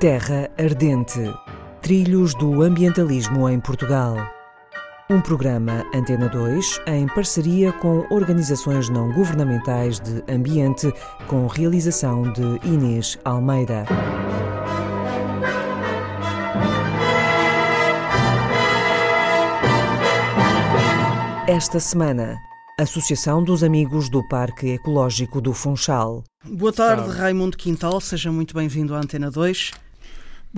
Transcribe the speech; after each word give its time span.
Terra 0.00 0.48
Ardente 0.56 1.18
Trilhos 1.82 2.32
do 2.36 2.62
Ambientalismo 2.62 3.48
em 3.48 3.58
Portugal. 3.58 4.14
Um 5.10 5.20
programa 5.20 5.84
Antena 5.92 6.28
2 6.28 6.82
em 6.86 7.08
parceria 7.08 7.72
com 7.72 8.06
organizações 8.08 8.88
não 8.88 9.12
governamentais 9.12 9.98
de 9.98 10.22
ambiente, 10.32 10.86
com 11.26 11.48
realização 11.48 12.32
de 12.32 12.42
Inês 12.64 13.18
Almeida. 13.24 13.86
Esta 21.48 21.80
semana, 21.80 22.38
Associação 22.78 23.42
dos 23.42 23.64
Amigos 23.64 24.08
do 24.08 24.22
Parque 24.28 24.68
Ecológico 24.68 25.40
do 25.40 25.52
Funchal. 25.52 26.22
Boa 26.44 26.72
tarde, 26.72 27.10
Raimundo 27.10 27.56
Quintal, 27.56 28.00
seja 28.00 28.30
muito 28.30 28.54
bem-vindo 28.54 28.94
à 28.94 28.98
Antena 28.98 29.28
2. 29.28 29.72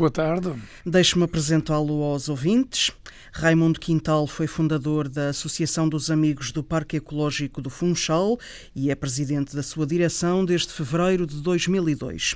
Boa 0.01 0.11
tarde. 0.11 0.55
Deixe-me 0.87 1.25
apresentá-lo 1.25 2.03
aos 2.03 2.31
ouvintes. 2.31 2.91
Raimundo 3.35 3.79
Quintal 3.79 4.27
foi 4.27 4.47
fundador 4.47 5.07
da 5.07 5.29
Associação 5.29 5.87
dos 5.87 6.11
Amigos 6.11 6.53
do 6.53 6.65
Parque 6.65 6.97
Ecológico 6.97 7.61
do 7.61 7.69
Funchal 7.69 8.39
e 8.75 8.91
é 8.91 8.95
presidente 8.95 9.55
da 9.55 9.63
sua 9.63 9.87
direção 9.87 10.43
desde 10.43 10.73
fevereiro 10.73 11.27
de 11.27 11.43
2002. 11.43 12.35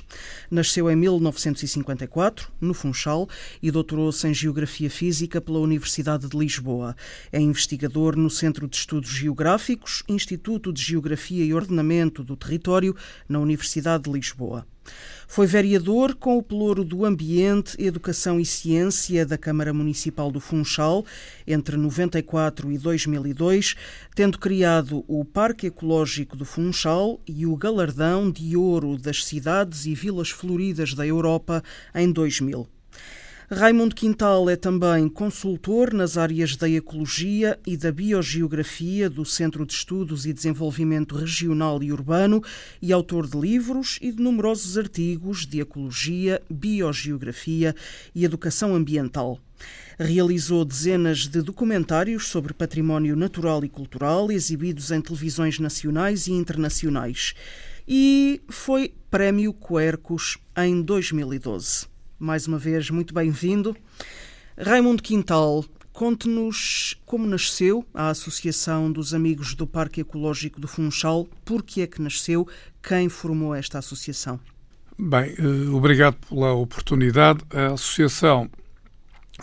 Nasceu 0.51 0.91
em 0.91 0.95
1954, 0.95 2.51
no 2.61 2.75
Funchal, 2.75 3.27
e 3.63 3.71
doutorou-se 3.71 4.27
em 4.27 4.33
Geografia 4.33 4.87
Física 4.91 5.41
pela 5.41 5.57
Universidade 5.57 6.29
de 6.29 6.37
Lisboa. 6.37 6.95
É 7.31 7.41
investigador 7.41 8.15
no 8.15 8.29
Centro 8.29 8.67
de 8.67 8.75
Estudos 8.75 9.09
Geográficos, 9.09 10.03
Instituto 10.07 10.71
de 10.71 10.83
Geografia 10.83 11.43
e 11.43 11.51
Ordenamento 11.51 12.23
do 12.23 12.35
Território, 12.35 12.95
na 13.27 13.39
Universidade 13.39 14.03
de 14.03 14.11
Lisboa. 14.11 14.67
Foi 15.27 15.47
vereador 15.47 16.15
com 16.15 16.37
o 16.37 16.43
pelouro 16.43 16.83
do 16.83 17.03
Ambiente, 17.03 17.75
Educação 17.81 18.39
e 18.39 18.45
Ciência 18.45 19.25
da 19.25 19.37
Câmara 19.37 19.73
Municipal 19.73 20.31
do 20.31 20.39
Funchal 20.39 21.05
entre 21.47 21.75
94 21.77 22.71
e 22.71 22.77
2002, 22.77 23.75
tendo 24.13 24.37
criado 24.37 25.03
o 25.07 25.25
Parque 25.25 25.67
Ecológico 25.67 26.37
do 26.37 26.45
Funchal 26.45 27.19
e 27.27 27.45
o 27.45 27.55
Galardão 27.55 28.31
de 28.31 28.55
Ouro 28.55 28.97
das 28.97 29.25
Cidades 29.25 29.85
e 29.85 29.95
Vilas 29.95 30.29
Floridas 30.29 30.93
da 30.93 31.05
Europa 31.05 31.63
em 31.93 32.11
2000. 32.11 32.74
Raimundo 33.47 33.93
Quintal 33.93 34.49
é 34.49 34.55
também 34.55 35.07
consultor 35.07 35.93
nas 35.93 36.17
áreas 36.17 36.55
da 36.55 36.67
ecologia 36.67 37.59
e 37.63 37.77
da 37.77 37.91
biogeografia 37.91 39.07
do 39.07 39.23
Centro 39.23 39.67
de 39.67 39.73
Estudos 39.73 40.25
e 40.25 40.33
Desenvolvimento 40.33 41.15
Regional 41.15 41.83
e 41.83 41.91
Urbano 41.91 42.41
e 42.81 42.91
autor 42.91 43.27
de 43.27 43.39
livros 43.39 43.99
e 44.01 44.11
de 44.11 44.19
numerosos 44.19 44.79
artigos 44.79 45.45
de 45.45 45.61
ecologia, 45.61 46.41
biogeografia 46.49 47.75
e 48.15 48.25
educação 48.25 48.73
ambiental. 48.73 49.39
Realizou 49.99 50.65
dezenas 50.65 51.27
de 51.27 51.43
documentários 51.43 52.27
sobre 52.27 52.51
património 52.51 53.15
natural 53.15 53.63
e 53.63 53.69
cultural 53.69 54.31
exibidos 54.31 54.89
em 54.89 54.99
televisões 54.99 55.59
nacionais 55.59 56.25
e 56.25 56.31
internacionais 56.31 57.35
e 57.87 58.41
foi 58.49 58.91
Prémio 59.11 59.53
Quercus 59.53 60.39
em 60.57 60.81
2012 60.81 61.93
mais 62.19 62.47
uma 62.47 62.57
vez, 62.57 62.89
muito 62.89 63.13
bem-vindo. 63.13 63.75
Raimundo 64.57 65.03
Quintal, 65.03 65.65
conte-nos 65.91 66.97
como 67.05 67.27
nasceu 67.27 67.85
a 67.93 68.09
Associação 68.09 68.91
dos 68.91 69.13
Amigos 69.13 69.53
do 69.53 69.67
Parque 69.67 70.01
Ecológico 70.01 70.59
do 70.59 70.67
Funchal, 70.67 71.27
por 71.43 71.61
que 71.61 71.81
é 71.81 71.87
que 71.87 72.01
nasceu, 72.01 72.47
quem 72.81 73.09
formou 73.09 73.53
esta 73.53 73.79
associação? 73.79 74.39
Bem, 74.97 75.35
eh, 75.37 75.69
obrigado 75.73 76.15
pela 76.29 76.53
oportunidade. 76.53 77.41
A 77.53 77.73
associação 77.73 78.49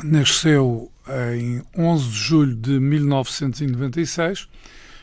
nasceu 0.03 0.91
em 1.37 1.63
11 1.77 2.09
de 2.09 2.17
julho 2.17 2.57
de 2.57 2.81
1996. 2.81 4.49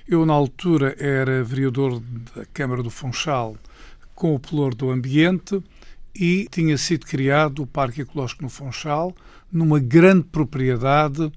Eu, 0.07 0.25
na 0.25 0.33
altura, 0.33 0.95
era 0.97 1.43
vereador 1.43 2.01
da 2.35 2.45
Câmara 2.47 2.81
do 2.81 2.89
Funchal 2.89 3.55
com 4.15 4.33
o 4.33 4.39
Pelour 4.39 4.73
do 4.73 4.89
Ambiente 4.89 5.61
e 6.19 6.47
tinha 6.51 6.77
sido 6.77 7.05
criado 7.05 7.63
o 7.63 7.67
Parque 7.67 8.01
Ecológico 8.01 8.43
no 8.43 8.49
Funchal, 8.49 9.15
numa 9.49 9.79
grande 9.79 10.23
propriedade, 10.23 11.31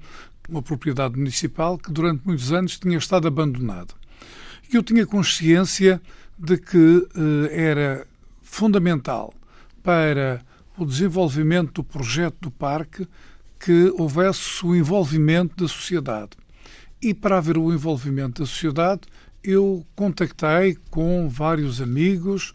uma 0.49 0.61
propriedade 0.61 1.17
municipal 1.17 1.79
que 1.79 1.93
durante 1.93 2.27
muitos 2.27 2.53
anos 2.53 2.79
tinha 2.81 2.99
estado 2.99 3.29
abandonada. 3.29 3.95
E 4.71 4.77
eu 4.77 4.83
tinha 4.83 5.07
consciência 5.07 6.03
de 6.37 6.59
que 6.59 7.07
eh, 7.15 7.69
era 7.69 8.07
fundamental 8.43 9.33
para 9.85 10.43
o 10.77 10.85
desenvolvimento 10.85 11.75
do 11.75 11.85
projeto 11.85 12.37
do 12.41 12.51
parque 12.51 13.07
que 13.61 13.95
houvesse 13.97 14.67
o 14.67 14.75
envolvimento 14.75 15.55
da 15.63 15.69
sociedade. 15.69 16.31
E 17.01 17.15
para 17.15 17.39
haver 17.39 17.57
o 17.57 17.73
envolvimento 17.73 18.43
da 18.43 18.47
sociedade, 18.47 19.03
eu 19.45 19.85
contactei 19.97 20.77
com 20.91 21.29
vários 21.29 21.81
amigos, 21.81 22.53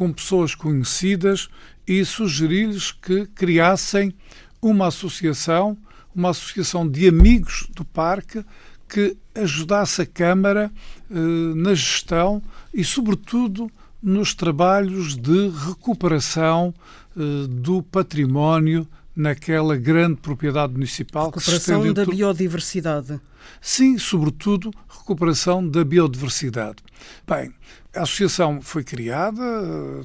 com 0.00 0.14
pessoas 0.14 0.54
conhecidas 0.54 1.50
e 1.86 2.02
sugeri-lhes 2.06 2.90
que 2.90 3.26
criassem 3.34 4.14
uma 4.62 4.86
associação, 4.86 5.76
uma 6.14 6.30
associação 6.30 6.88
de 6.88 7.06
amigos 7.06 7.68
do 7.76 7.84
parque 7.84 8.42
que 8.88 9.14
ajudasse 9.34 10.00
a 10.00 10.06
Câmara 10.06 10.72
eh, 11.10 11.14
na 11.54 11.74
gestão 11.74 12.42
e, 12.72 12.82
sobretudo, 12.82 13.70
nos 14.02 14.32
trabalhos 14.32 15.14
de 15.14 15.50
recuperação 15.50 16.72
eh, 17.14 17.46
do 17.46 17.82
património 17.82 18.88
naquela 19.20 19.76
grande 19.76 20.16
propriedade 20.20 20.72
municipal. 20.72 21.26
Recuperação 21.26 21.92
da 21.92 22.06
biodiversidade. 22.06 23.20
Sim, 23.60 23.98
sobretudo 23.98 24.70
recuperação 24.88 25.66
da 25.66 25.84
biodiversidade. 25.84 26.76
Bem, 27.26 27.52
a 27.94 28.02
associação 28.02 28.62
foi 28.62 28.82
criada 28.82 29.42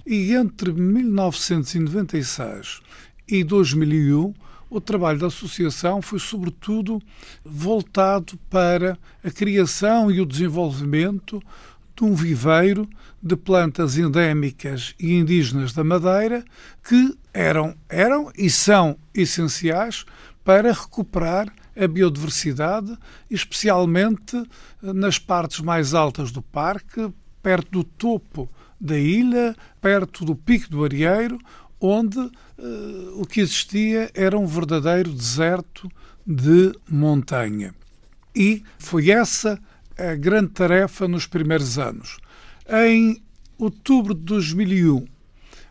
e 0.05 0.33
entre 0.33 0.73
1996 0.73 2.81
e 3.27 3.43
2001 3.43 4.33
o 4.69 4.79
trabalho 4.81 5.19
da 5.19 5.27
associação 5.27 6.01
foi 6.01 6.19
sobretudo 6.19 7.01
voltado 7.43 8.37
para 8.49 8.97
a 9.23 9.31
criação 9.31 10.11
e 10.11 10.19
o 10.19 10.25
desenvolvimento 10.25 11.41
de 11.95 12.03
um 12.03 12.13
viveiro 12.13 12.87
de 13.21 13.35
plantas 13.35 13.97
endémicas 13.97 14.93
e 14.99 15.13
indígenas 15.13 15.73
da 15.73 15.83
Madeira 15.83 16.43
que 16.83 17.17
eram, 17.33 17.75
eram 17.89 18.31
e 18.37 18.49
são 18.49 18.97
essenciais 19.13 20.05
para 20.43 20.71
recuperar 20.71 21.51
a 21.75 21.87
biodiversidade, 21.87 22.97
especialmente 23.29 24.41
nas 24.81 25.17
partes 25.17 25.59
mais 25.59 25.93
altas 25.93 26.31
do 26.31 26.41
parque, 26.41 27.11
perto 27.41 27.71
do 27.71 27.83
topo 27.83 28.49
da 28.79 28.97
ilha, 28.97 29.55
perto 29.81 30.23
do 30.23 30.35
Pico 30.35 30.69
do 30.69 30.83
Arieiro, 30.83 31.39
onde 31.79 32.19
uh, 32.19 32.31
o 33.15 33.25
que 33.25 33.41
existia 33.41 34.09
era 34.13 34.37
um 34.37 34.45
verdadeiro 34.45 35.11
deserto 35.11 35.89
de 36.25 36.73
montanha. 36.89 37.73
E 38.35 38.63
foi 38.77 39.09
essa 39.09 39.59
a 39.97 40.15
grande 40.15 40.49
tarefa 40.49 41.07
nos 41.07 41.25
primeiros 41.25 41.77
anos. 41.77 42.17
Em 42.67 43.21
outubro 43.57 44.13
de 44.13 44.21
2001, 44.21 45.05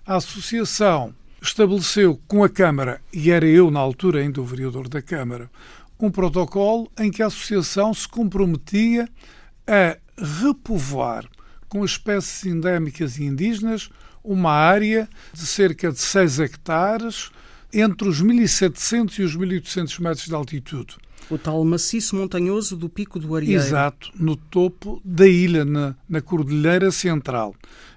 a 0.07 0.17
Associação 0.17 1.15
estabeleceu 1.41 2.21
com 2.27 2.43
a 2.43 2.49
Câmara, 2.49 3.01
e 3.13 3.31
era 3.31 3.47
eu 3.47 3.71
na 3.71 3.81
altura 3.81 4.21
ainda 4.21 4.41
o 4.41 4.45
vereador 4.45 4.89
da 4.89 5.03
Câmara, 5.03 5.51
um 6.01 6.11
protocolo 6.11 6.91
em 6.99 7.11
que 7.11 7.23
a 7.23 7.27
Associação 7.27 7.93
se 7.93 8.09
comprometia 8.09 9.09
a 9.67 9.97
repovoar 10.17 11.27
com 11.69 11.85
espécies 11.85 12.47
endémicas 12.47 13.19
e 13.19 13.25
indígenas, 13.25 13.91
uma 14.23 14.53
área 14.53 15.09
de 15.33 15.47
cerca 15.47 15.91
de 15.91 15.99
6 15.99 16.41
hectares 16.41 17.31
entre 17.75 18.09
os 18.09 18.23
1.700 18.23 19.19
e 19.19 19.23
os 19.23 19.37
1.800 19.37 20.01
metros 20.01 20.27
de 20.27 20.35
altitude. 20.35 20.97
O 21.31 21.39
tal 21.39 21.65
maciço 21.65 22.17
montanhoso 22.17 22.77
do 22.77 22.89
Pico 22.89 23.19
do 23.19 23.35
Arieiro. 23.35 23.63
Exato, 23.63 24.11
no 24.15 24.37
topo 24.37 25.01
da 25.05 25.27
ilha, 25.27 25.65
na, 25.65 25.97
na 26.09 26.21
Cordilheira 26.21 26.91
Central. 26.91 27.55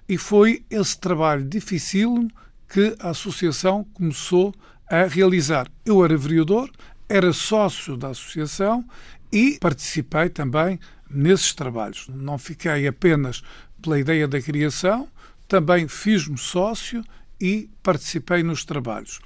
E 0.07 0.17
foi 0.17 0.63
esse 0.69 0.97
trabalho 0.97 1.43
difícil 1.43 2.29
que 2.69 2.95
a 2.99 3.09
associação 3.09 3.83
começou 3.93 4.53
a 4.89 5.03
realizar. 5.03 5.69
Eu 5.85 6.03
era 6.03 6.17
vereador, 6.17 6.69
era 7.09 7.33
sócio 7.33 7.97
da 7.97 8.09
associação 8.09 8.85
e 9.31 9.57
participei 9.59 10.29
também 10.29 10.79
nesses 11.09 11.53
trabalhos. 11.53 12.07
Não 12.09 12.37
fiquei 12.37 12.87
apenas 12.87 13.43
pela 13.81 13.99
ideia 13.99 14.27
da 14.27 14.41
criação, 14.41 15.07
também 15.47 15.87
fiz-me 15.87 16.37
sócio 16.37 17.03
e 17.39 17.69
participei 17.83 18.43
nos 18.43 18.65
trabalhos. 18.65 19.19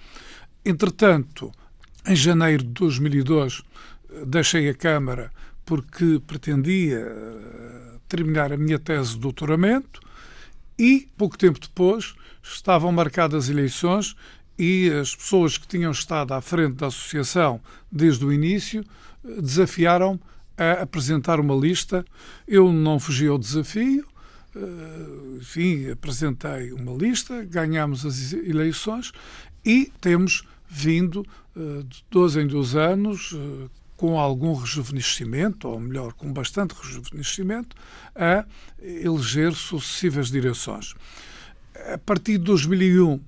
Entretanto, 0.63 1.51
em 2.05 2.15
janeiro 2.15 2.63
de 2.63 2.69
2002, 2.69 3.63
deixei 4.27 4.69
a 4.69 4.73
Câmara 4.73 5.31
porque 5.65 6.21
pretendia 6.25 6.99
eh, 6.99 7.97
terminar 8.07 8.51
a 8.51 8.57
minha 8.57 8.77
tese 8.77 9.13
de 9.13 9.19
doutoramento 9.19 9.99
e, 10.77 11.07
pouco 11.17 11.37
tempo 11.37 11.59
depois, 11.59 12.13
estavam 12.43 12.91
marcadas 12.91 13.49
eleições 13.49 14.15
e 14.57 14.89
as 14.89 15.15
pessoas 15.15 15.57
que 15.57 15.67
tinham 15.67 15.91
estado 15.91 16.33
à 16.33 16.41
frente 16.41 16.75
da 16.75 16.87
associação 16.87 17.61
desde 17.91 18.25
o 18.25 18.31
início 18.31 18.83
desafiaram 19.23 20.19
a 20.57 20.83
apresentar 20.83 21.39
uma 21.39 21.55
lista. 21.55 22.05
Eu 22.47 22.71
não 22.71 22.99
fugi 22.99 23.27
ao 23.27 23.37
desafio, 23.37 24.05
eh, 24.55 25.37
enfim, 25.39 25.89
apresentei 25.89 26.71
uma 26.71 26.93
lista, 26.93 27.43
ganhamos 27.45 28.05
as 28.05 28.33
eleições 28.33 29.11
e 29.65 29.91
temos 30.01 30.43
vindo 30.73 31.25
eh, 31.55 31.83
de 31.85 32.03
dois 32.09 32.37
em 32.37 32.47
dois 32.47 32.77
anos, 32.77 33.33
eh, 33.35 33.67
com 33.97 34.17
algum 34.17 34.53
rejuvenescimento, 34.53 35.67
ou 35.67 35.79
melhor, 35.79 36.13
com 36.13 36.31
bastante 36.31 36.73
rejuvenescimento, 36.73 37.75
a 38.15 38.45
eleger 38.81 39.53
sucessivas 39.53 40.31
direções. 40.31 40.95
A 41.93 41.97
partir 41.97 42.37
de 42.37 42.45
2001 42.45 43.19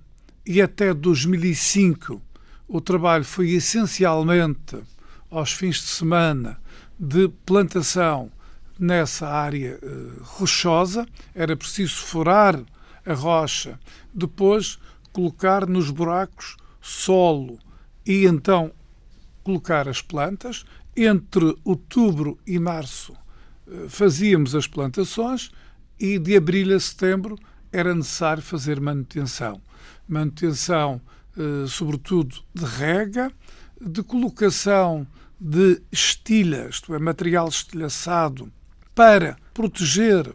e 0.45 0.61
até 0.61 0.93
2005, 0.93 2.21
o 2.67 2.79
trabalho 2.79 3.25
foi 3.25 3.51
essencialmente 3.51 4.81
aos 5.29 5.51
fins 5.51 5.75
de 5.75 5.87
semana 5.87 6.59
de 6.97 7.27
plantação 7.45 8.31
nessa 8.79 9.27
área 9.27 9.77
uh, 9.83 10.23
rochosa, 10.23 11.05
era 11.35 11.55
preciso 11.55 11.97
furar 11.97 12.59
a 13.05 13.13
rocha, 13.13 13.79
depois 14.13 14.79
colocar 15.11 15.67
nos 15.67 15.91
buracos 15.91 16.57
solo 16.83 17.57
e 18.05 18.25
então 18.25 18.73
colocar 19.41 19.87
as 19.87 20.01
plantas. 20.01 20.65
Entre 20.95 21.57
outubro 21.63 22.37
e 22.45 22.59
março 22.59 23.13
uh, 23.65 23.89
fazíamos 23.89 24.53
as 24.53 24.67
plantações 24.67 25.49
e 25.99 26.19
de 26.19 26.35
abril 26.35 26.75
a 26.75 26.79
setembro 26.79 27.35
era 27.71 27.95
necessário 27.95 28.43
fazer 28.43 28.79
manutenção. 28.79 29.59
Manutenção, 30.07 31.01
uh, 31.37 31.67
sobretudo, 31.67 32.35
de 32.53 32.65
rega, 32.65 33.31
de 33.81 34.03
colocação 34.03 35.07
de 35.39 35.81
estilhas, 35.91 36.75
isto 36.75 36.93
é, 36.93 36.99
material 36.99 37.47
estilhaçado, 37.47 38.51
para 38.93 39.35
proteger 39.53 40.31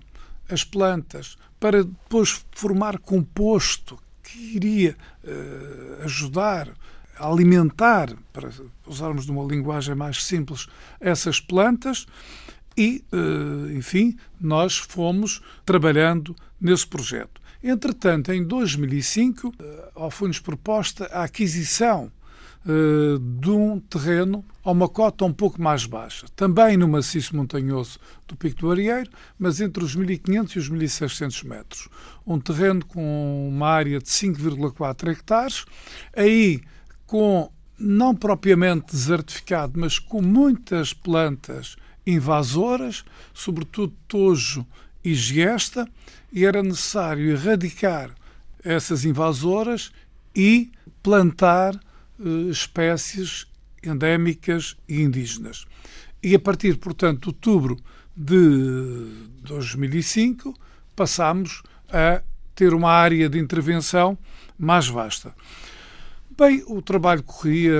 as 0.49 0.65
plantas, 0.65 1.37
para 1.61 1.85
depois 1.85 2.45
formar 2.53 2.99
composto 2.99 3.99
que 4.33 4.57
iria 4.57 4.97
uh, 5.25 6.05
ajudar 6.05 6.69
a 7.19 7.27
alimentar, 7.27 8.15
para 8.33 8.51
usarmos 8.87 9.25
de 9.25 9.33
uma 9.33 9.45
linguagem 9.45 9.95
mais 9.95 10.25
simples, 10.25 10.69
essas 11.01 11.41
plantas. 11.41 12.07
E, 12.77 13.05
uh, 13.13 13.73
enfim, 13.73 14.17
nós 14.41 14.77
fomos 14.77 15.43
trabalhando 15.65 16.37
nesse 16.61 16.87
projeto. 16.87 17.41
Entretanto, 17.63 18.33
em 18.33 18.45
2005, 18.45 19.49
uh, 19.49 20.11
foi-nos 20.11 20.39
proposta 20.39 21.07
a 21.07 21.25
aquisição 21.25 22.13
uh, 22.69 23.19
de 23.19 23.50
um 23.50 23.81
terreno 23.81 24.44
a 24.62 24.70
uma 24.70 24.88
cota 24.88 25.25
um 25.25 25.32
pouco 25.32 25.61
mais 25.61 25.87
baixa, 25.87 26.26
também 26.37 26.76
no 26.76 26.87
maciço 26.87 27.35
montanhoso 27.35 27.99
do 28.26 28.37
Pico 28.37 28.61
do 28.61 28.70
Arieiro, 28.70 29.11
mas 29.38 29.61
entre 29.61 29.82
os 29.82 29.97
1.500 29.97 30.56
e 30.56 30.59
os 30.59 30.70
1.600 30.70 31.44
metros. 31.44 31.88
Um 32.26 32.38
terreno 32.38 32.85
com 32.85 33.49
uma 33.49 33.69
área 33.69 33.99
de 33.99 34.09
5,4 34.09 35.11
hectares, 35.11 35.65
aí 36.15 36.61
com 37.06 37.50
não 37.79 38.15
propriamente 38.15 38.93
desertificado, 38.93 39.79
mas 39.79 39.99
com 39.99 40.21
muitas 40.21 40.93
plantas 40.93 41.76
invasoras, 42.06 43.05
sobretudo 43.32 43.94
tojo 44.06 44.67
e 45.05 45.14
giesta, 45.14 45.88
e 46.32 46.44
era 46.44 46.62
necessário 46.62 47.31
erradicar 47.31 48.11
essas 48.64 49.05
invasoras 49.05 49.93
e 50.35 50.71
plantar 51.03 51.75
eh, 51.75 51.88
espécies 52.50 53.47
endémicas 53.82 54.76
e 54.88 55.03
indígenas. 55.03 55.67
E 56.23 56.35
a 56.35 56.38
partir, 56.38 56.76
portanto, 56.79 57.20
de 57.20 57.29
outubro 57.29 57.76
de 58.17 59.06
2005, 59.43 60.55
passámos 60.97 61.62
a 61.88 62.23
ter 62.55 62.75
uma 62.75 62.91
área 62.91 63.29
de 63.29 63.38
intervenção 63.38 64.19
mais 64.59 64.88
vasta. 64.88 65.32
Bem, 66.37 66.62
o 66.67 66.82
trabalho 66.82 67.23
corria 67.23 67.73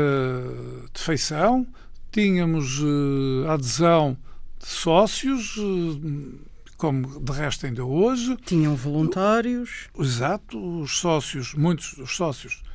de 0.93 1.01
feição, 1.01 1.67
tínhamos 2.13 2.81
uh, 2.81 3.49
adesão 3.49 4.17
de 4.59 4.67
sócios, 4.67 5.57
uh, 5.57 6.41
como 6.77 7.21
de 7.21 7.33
resto 7.33 7.67
ainda 7.67 7.85
hoje. 7.85 8.37
Tinham 8.45 8.77
voluntários. 8.77 9.89
Exato, 9.99 10.81
os 10.81 10.99
sócios, 10.99 11.55
muitos 11.55 11.95
dos 11.95 12.15
sócios 12.15 12.63
eh, 12.63 12.68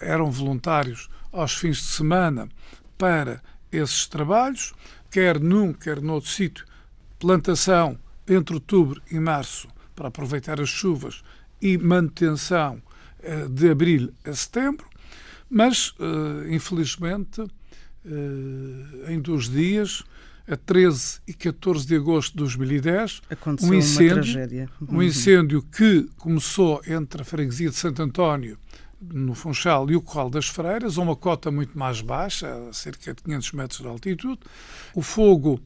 eram 0.00 0.30
voluntários 0.30 1.08
aos 1.30 1.54
fins 1.54 1.78
de 1.78 1.84
semana 1.84 2.48
para 2.98 3.42
esses 3.70 4.06
trabalhos, 4.06 4.72
quer 5.10 5.40
num, 5.40 5.72
quer 5.72 6.00
noutro 6.00 6.30
sítio, 6.30 6.66
plantação 7.18 7.98
entre 8.28 8.54
outubro 8.54 9.00
e 9.10 9.18
março 9.18 9.68
para 9.94 10.08
aproveitar 10.08 10.60
as 10.60 10.68
chuvas 10.68 11.22
e 11.60 11.76
manutenção 11.78 12.82
eh, 13.22 13.46
de 13.48 13.70
abril 13.70 14.12
a 14.24 14.32
setembro, 14.32 14.86
mas 15.48 15.94
eh, 15.98 16.54
infelizmente 16.54 17.42
em 19.08 19.20
dois 19.20 19.48
dias, 19.48 20.02
a 20.48 20.56
13 20.56 21.20
e 21.26 21.32
14 21.32 21.86
de 21.86 21.96
agosto 21.96 22.32
de 22.32 22.38
2010, 22.38 23.22
Aconteceu 23.30 23.70
um 23.70 23.74
incêndio, 23.74 24.68
um 24.88 25.02
incêndio 25.02 25.62
que 25.62 26.08
começou 26.16 26.82
entre 26.86 27.22
a 27.22 27.24
freguesia 27.24 27.70
de 27.70 27.76
Santo 27.76 28.02
António 28.02 28.58
no 29.10 29.34
Funchal 29.34 29.90
e 29.90 29.96
o 29.96 30.00
Corral 30.00 30.30
das 30.30 30.46
Freiras, 30.46 30.96
a 30.96 31.02
uma 31.02 31.16
cota 31.16 31.50
muito 31.50 31.76
mais 31.76 32.00
baixa, 32.00 32.68
a 32.68 32.72
cerca 32.72 33.14
de 33.14 33.22
500 33.22 33.52
metros 33.52 33.80
de 33.80 33.86
altitude. 33.88 34.40
O 34.94 35.02
fogo, 35.02 35.60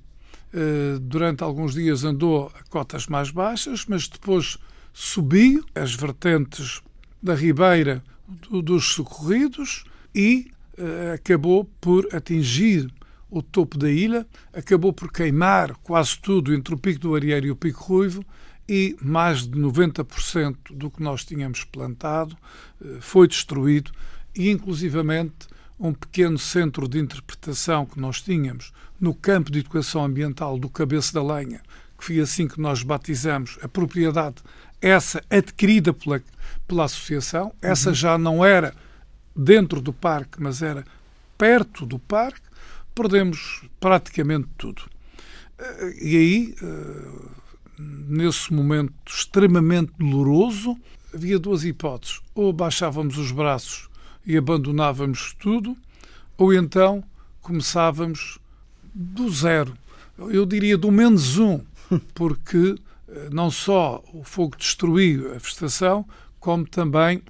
eh, 0.55 0.99
durante 1.01 1.45
alguns 1.45 1.75
dias, 1.75 2.05
andou 2.05 2.51
a 2.55 2.63
cotas 2.71 3.07
mais 3.07 3.31
baixas, 3.31 3.85
mas 3.87 4.09
depois 4.09 4.57
subiu 4.93 5.65
as 5.75 5.95
vertentes 5.95 6.81
da 7.23 7.35
ribeira 7.35 8.03
dos 8.51 8.93
socorridos 8.95 9.85
e 10.15 10.51
eh, 10.79 11.13
acabou 11.15 11.65
por 11.81 12.09
atingir 12.15 12.91
o 13.31 13.43
topo 13.43 13.77
da 13.77 13.91
ilha, 13.91 14.27
acabou 14.53 14.93
por 14.93 15.13
queimar 15.13 15.75
quase 15.83 16.19
tudo 16.19 16.55
entre 16.55 16.75
o 16.75 16.79
Pico 16.79 17.01
do 17.01 17.15
Arieiro 17.15 17.47
e 17.47 17.51
o 17.51 17.57
Pico 17.57 17.83
Ruivo 17.85 18.25
e 18.69 18.97
mais 19.01 19.47
de 19.47 19.59
90% 19.59 20.57
do 20.71 20.91
que 20.91 21.03
nós 21.03 21.25
tínhamos 21.25 21.65
plantado 21.65 22.37
eh, 22.83 22.99
foi 23.01 23.29
destruído 23.29 23.93
e, 24.35 24.51
inclusivamente, 24.51 25.47
um 25.79 25.93
pequeno 25.93 26.39
centro 26.39 26.89
de 26.89 26.99
interpretação 26.99 27.87
que 27.87 28.01
nós 28.01 28.21
tínhamos 28.21 28.73
no 29.01 29.15
campo 29.15 29.51
de 29.51 29.61
educação 29.61 30.05
ambiental 30.05 30.59
do 30.59 30.69
Cabeça 30.69 31.13
da 31.13 31.23
Lenha, 31.23 31.61
que 31.99 32.05
foi 32.05 32.21
assim 32.21 32.49
que 32.49 32.61
nós 32.61 32.83
batizamos 32.83 33.59
a 33.63 33.69
propriedade, 33.69 34.37
essa 34.81 35.23
adquirida 35.31 35.93
pela, 35.93 36.23
pela 36.67 36.85
associação, 36.85 37.53
essa 37.63 37.91
uhum. 37.91 37.95
já 37.95 38.19
não 38.19 38.45
era 38.45 38.75
dentro 39.35 39.81
do 39.81 39.93
parque, 39.93 40.43
mas 40.43 40.63
era 40.63 40.85
perto 41.37 41.85
do 41.85 41.99
parque, 41.99 42.41
perdemos 42.95 43.63
praticamente 43.79 44.49
tudo. 44.57 44.83
Eh, 45.59 45.95
e 46.01 46.17
aí 46.17 46.55
eh, 46.63 47.46
nesse 47.79 48.53
momento 48.53 48.93
extremamente 49.07 49.93
doloroso, 49.99 50.77
havia 51.13 51.39
duas 51.39 51.65
hipóteses. 51.65 52.21
Ou 52.35 52.53
baixávamos 52.53 53.19
os 53.19 53.33
braços 53.33 53.89
e 54.25 54.37
abandonávamos 54.37 55.35
tudo, 55.39 55.77
ou 56.37 56.53
então 56.53 57.05
começávamos 57.41 58.39
do 58.95 59.31
zero. 59.31 59.77
Eu 60.19 60.47
diria 60.47 60.77
do 60.77 60.91
menos 60.91 61.39
um, 61.39 61.61
porque 62.15 62.77
eh, 63.09 63.29
não 63.31 63.51
só 63.51 64.03
o 64.13 64.25
fogo 64.25 64.57
destruiu 64.57 65.35
a 65.35 65.39
vegetação, 65.39 66.07
como 66.41 66.67
também 66.67 67.23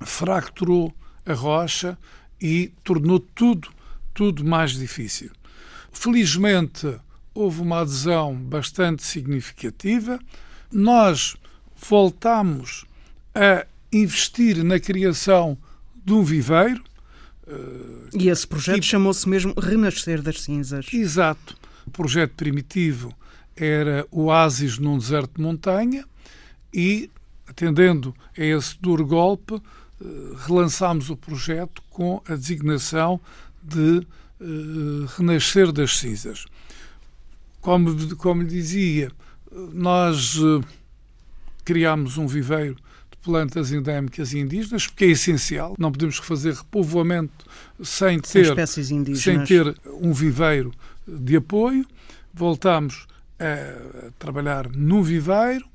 fracturou 0.00 0.94
a 1.26 1.34
rocha 1.34 1.98
e 2.40 2.72
tornou 2.82 3.20
tudo, 3.20 3.68
tudo 4.14 4.44
mais 4.44 4.72
difícil. 4.72 5.30
Felizmente, 5.92 6.98
houve 7.38 7.62
uma 7.62 7.82
adesão 7.82 8.34
bastante 8.34 9.04
significativa. 9.04 10.18
Nós 10.72 11.36
voltamos 11.88 12.84
a 13.32 13.64
investir 13.92 14.64
na 14.64 14.80
criação 14.80 15.56
de 16.04 16.12
um 16.12 16.24
viveiro. 16.24 16.82
E 18.12 18.28
esse 18.28 18.44
projeto 18.44 18.82
chamou-se 18.82 19.28
mesmo 19.28 19.54
Renascer 19.56 20.20
das 20.20 20.42
Cinzas. 20.42 20.86
Exato. 20.92 21.56
O 21.86 21.90
projeto 21.92 22.32
primitivo 22.32 23.14
era 23.56 24.04
Oásis 24.10 24.76
num 24.78 24.98
deserto 24.98 25.36
de 25.36 25.42
montanha 25.42 26.04
e, 26.74 27.08
atendendo 27.46 28.14
a 28.36 28.42
esse 28.42 28.76
duro 28.80 29.06
golpe, 29.06 29.54
eh, 29.54 30.04
relançámos 30.44 31.08
o 31.08 31.16
projeto 31.16 31.82
com 31.88 32.20
a 32.28 32.34
designação 32.34 33.20
de 33.62 34.06
uh, 34.40 35.06
Renascer 35.16 35.72
das 35.72 35.98
Cinzas. 35.98 36.46
Como, 37.60 38.16
como 38.16 38.44
dizia, 38.44 39.10
nós 39.72 40.36
uh, 40.36 40.64
criámos 41.64 42.16
um 42.16 42.26
viveiro 42.26 42.76
de 43.10 43.16
plantas 43.22 43.72
endémicas 43.72 44.32
indígenas, 44.32 44.86
porque 44.86 45.06
é 45.06 45.08
essencial. 45.08 45.74
Não 45.78 45.90
podemos 45.92 46.18
fazer 46.18 46.54
repovoamento 46.54 47.44
sem 47.82 48.20
ter, 48.20 48.54
indígenas. 48.90 49.22
sem 49.22 49.44
ter 49.44 49.74
um 50.00 50.12
viveiro 50.12 50.72
de 51.06 51.36
apoio. 51.36 51.84
Voltamos 52.32 53.06
a 53.38 54.10
trabalhar 54.18 54.70
num 54.70 55.02
viveiro 55.02 55.66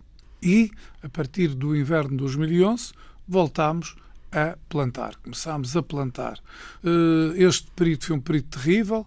e, 0.42 0.72
a 1.02 1.10
partir 1.10 1.50
do 1.50 1.75
inverno 1.75 2.12
de 2.12 2.18
2011, 2.18 2.92
voltámos 3.28 3.96
a 4.32 4.58
plantar. 4.68 5.16
Começámos 5.24 5.78
a 5.78 5.84
plantar. 5.84 6.40
Eh, 6.84 7.44
este 7.44 7.70
período 7.75 8.04
foi 8.04 8.16
um 8.16 8.20
período 8.20 8.48
terrível. 8.48 9.06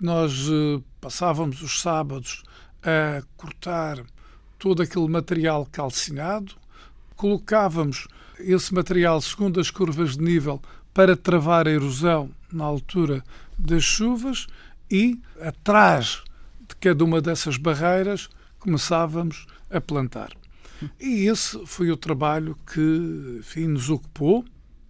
Nós 0.00 0.48
eh, 0.50 0.82
passávamos 1.00 1.62
os 1.62 1.80
sábados 1.80 2.42
a 2.82 3.22
cortar 3.36 4.04
todo 4.58 4.82
aquele 4.82 5.08
material 5.08 5.66
calcinado, 5.70 6.54
colocávamos 7.14 8.06
esse 8.38 8.74
material 8.74 9.20
segundo 9.20 9.58
as 9.58 9.70
curvas 9.70 10.16
de 10.16 10.22
nível 10.22 10.60
para 10.92 11.16
travar 11.16 11.66
a 11.66 11.70
erosão 11.70 12.30
na 12.52 12.64
altura 12.64 13.22
das 13.58 13.82
chuvas 13.82 14.46
e 14.90 15.18
atrás 15.40 16.22
de 16.68 16.76
cada 16.76 17.04
uma 17.04 17.20
dessas 17.20 17.56
barreiras 17.56 18.28
começávamos 18.58 19.46
a 19.70 19.80
plantar. 19.80 20.30
E 21.00 21.26
esse 21.26 21.64
foi 21.66 21.90
o 21.90 21.96
trabalho 21.96 22.56
que 22.66 23.38
enfim, 23.40 23.66
nos 23.68 23.88
ocupou 23.88 24.44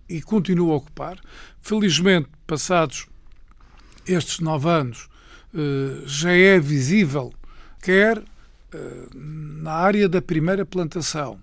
e 0.09 0.21
continua 0.21 0.75
a 0.75 0.77
ocupar. 0.77 1.19
Felizmente, 1.61 2.29
passados 2.47 3.07
estes 4.07 4.41
nove 4.41 4.69
anos, 4.69 5.09
eh, 5.55 6.03
já 6.07 6.33
é 6.33 6.59
visível, 6.59 7.33
quer 7.83 8.23
eh, 8.73 9.07
na 9.15 9.73
área 9.73 10.09
da 10.09 10.21
primeira 10.21 10.65
plantação, 10.65 11.41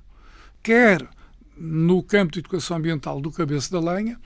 quer 0.61 1.07
no 1.57 2.01
campo 2.03 2.33
de 2.33 2.39
educação 2.39 2.77
ambiental 2.77 3.21
do 3.21 3.31
Cabeça 3.31 3.71
da 3.71 3.93
Lenha, 3.93 4.19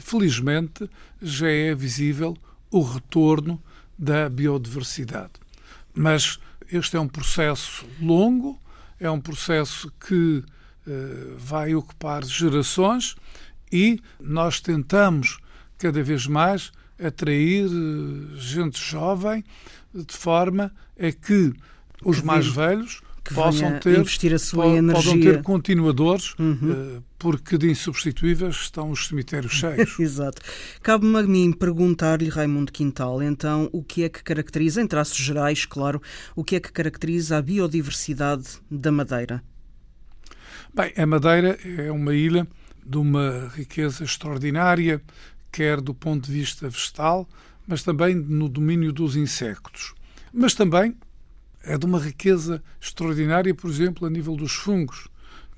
felizmente 0.00 0.88
já 1.20 1.48
é 1.48 1.74
visível 1.74 2.36
o 2.70 2.82
retorno 2.82 3.62
da 3.98 4.28
biodiversidade. 4.28 5.32
Mas 5.94 6.38
este 6.70 6.96
é 6.96 7.00
um 7.00 7.08
processo 7.08 7.86
longo, 8.00 8.60
é 8.98 9.10
um 9.10 9.20
processo 9.20 9.92
que 10.00 10.42
uh, 10.86 11.36
vai 11.36 11.74
ocupar 11.74 12.24
gerações 12.24 13.14
e 13.70 14.00
nós 14.20 14.60
tentamos 14.60 15.38
cada 15.78 16.02
vez 16.02 16.26
mais 16.26 16.72
atrair 17.06 17.66
eh, 17.66 18.36
gente 18.38 18.78
jovem 18.78 19.44
de 19.94 20.16
forma 20.16 20.72
a 20.98 21.12
que 21.12 21.52
os 22.04 22.20
que 22.20 22.26
mais 22.26 22.46
velhos 22.46 23.00
que 23.24 23.34
possam 23.34 23.78
ter, 23.78 23.98
investir 23.98 24.34
a 24.34 24.38
sua 24.38 24.66
energia. 24.66 25.34
ter 25.34 25.42
continuadores, 25.42 26.34
uhum. 26.38 26.96
uh, 26.98 27.04
porque 27.18 27.56
de 27.56 27.70
insubstituíveis 27.70 28.56
estão 28.56 28.90
os 28.90 29.06
cemitérios 29.06 29.52
cheios. 29.52 29.98
Exato. 30.00 30.42
Cabe-me 30.82 31.18
a 31.18 31.22
mim 31.22 31.52
perguntar-lhe, 31.52 32.28
Raimundo 32.28 32.72
Quintal, 32.72 33.22
então, 33.22 33.68
o 33.72 33.82
que 33.82 34.02
é 34.02 34.08
que 34.08 34.22
caracteriza, 34.24 34.82
em 34.82 34.86
traços 34.86 35.16
gerais, 35.16 35.64
claro, 35.64 36.02
o 36.34 36.42
que 36.42 36.56
é 36.56 36.60
que 36.60 36.72
caracteriza 36.72 37.38
a 37.38 37.42
biodiversidade 37.42 38.58
da 38.68 38.90
Madeira? 38.90 39.42
Bem, 40.74 40.92
a 40.96 41.06
Madeira 41.06 41.58
é 41.64 41.92
uma 41.92 42.14
ilha 42.14 42.46
de 42.84 42.98
uma 42.98 43.52
riqueza 43.54 44.02
extraordinária, 44.02 45.00
quer 45.52 45.80
do 45.80 45.94
ponto 45.94 46.26
de 46.26 46.32
vista 46.32 46.68
vegetal, 46.68 47.28
mas 47.66 47.82
também 47.82 48.14
no 48.14 48.48
domínio 48.48 48.92
dos 48.92 49.14
insectos. 49.14 49.94
Mas 50.32 50.54
também 50.54 50.96
é 51.62 51.78
de 51.78 51.86
uma 51.86 52.00
riqueza 52.00 52.62
extraordinária, 52.80 53.54
por 53.54 53.70
exemplo, 53.70 54.06
a 54.06 54.10
nível 54.10 54.34
dos 54.34 54.52
fungos. 54.52 55.06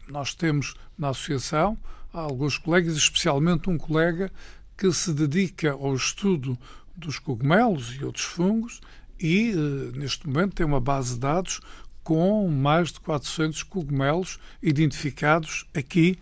Nós 0.08 0.34
temos 0.34 0.74
na 0.98 1.10
associação 1.10 1.78
alguns 2.12 2.58
colegas, 2.58 2.96
especialmente 2.96 3.70
um 3.70 3.78
colega 3.78 4.30
que 4.76 4.92
se 4.92 5.12
dedica 5.12 5.72
ao 5.72 5.94
estudo 5.94 6.58
dos 6.96 7.18
cogumelos 7.18 7.94
e 7.94 8.04
outros 8.04 8.24
fungos 8.24 8.80
e, 9.18 9.50
eh, 9.50 9.96
neste 9.96 10.26
momento, 10.28 10.54
tem 10.54 10.66
uma 10.66 10.80
base 10.80 11.14
de 11.14 11.20
dados 11.20 11.60
com 12.02 12.48
mais 12.48 12.92
de 12.92 13.00
400 13.00 13.62
cogumelos 13.62 14.38
identificados 14.62 15.66
aqui 15.74 16.18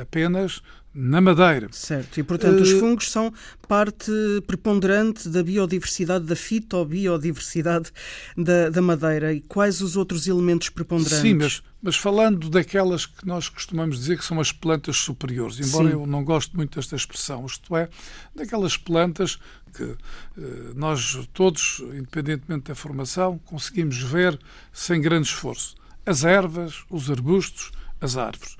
apenas 0.00 0.62
na 0.94 1.20
Madeira. 1.20 1.68
Certo, 1.72 2.20
e 2.20 2.22
portanto 2.22 2.60
uh, 2.60 2.62
os 2.62 2.70
fungos 2.70 3.10
são 3.10 3.32
parte 3.66 4.12
preponderante 4.46 5.28
da 5.28 5.42
biodiversidade, 5.42 6.24
da 6.24 6.36
fitobiodiversidade 6.36 7.90
da, 8.36 8.70
da 8.70 8.80
Madeira. 8.80 9.32
E 9.32 9.40
quais 9.40 9.80
os 9.80 9.96
outros 9.96 10.28
elementos 10.28 10.68
preponderantes? 10.68 11.18
Sim, 11.18 11.34
mas, 11.34 11.62
mas 11.82 11.96
falando 11.96 12.48
daquelas 12.48 13.06
que 13.06 13.26
nós 13.26 13.48
costumamos 13.48 13.98
dizer 13.98 14.18
que 14.18 14.24
são 14.24 14.38
as 14.38 14.52
plantas 14.52 14.96
superiores, 14.98 15.58
embora 15.58 15.88
Sim. 15.88 15.94
eu 15.94 16.06
não 16.06 16.22
goste 16.22 16.54
muito 16.54 16.76
desta 16.76 16.94
expressão, 16.94 17.44
isto 17.44 17.76
é, 17.76 17.88
daquelas 18.32 18.76
plantas 18.76 19.40
que 19.74 19.82
uh, 19.82 19.98
nós 20.76 21.28
todos, 21.32 21.82
independentemente 21.92 22.68
da 22.68 22.74
formação, 22.76 23.36
conseguimos 23.38 23.98
ver 23.98 24.38
sem 24.72 25.00
grande 25.00 25.26
esforço. 25.26 25.74
As 26.06 26.22
ervas, 26.22 26.84
os 26.88 27.10
arbustos, 27.10 27.72
as 28.00 28.16
árvores. 28.16 28.56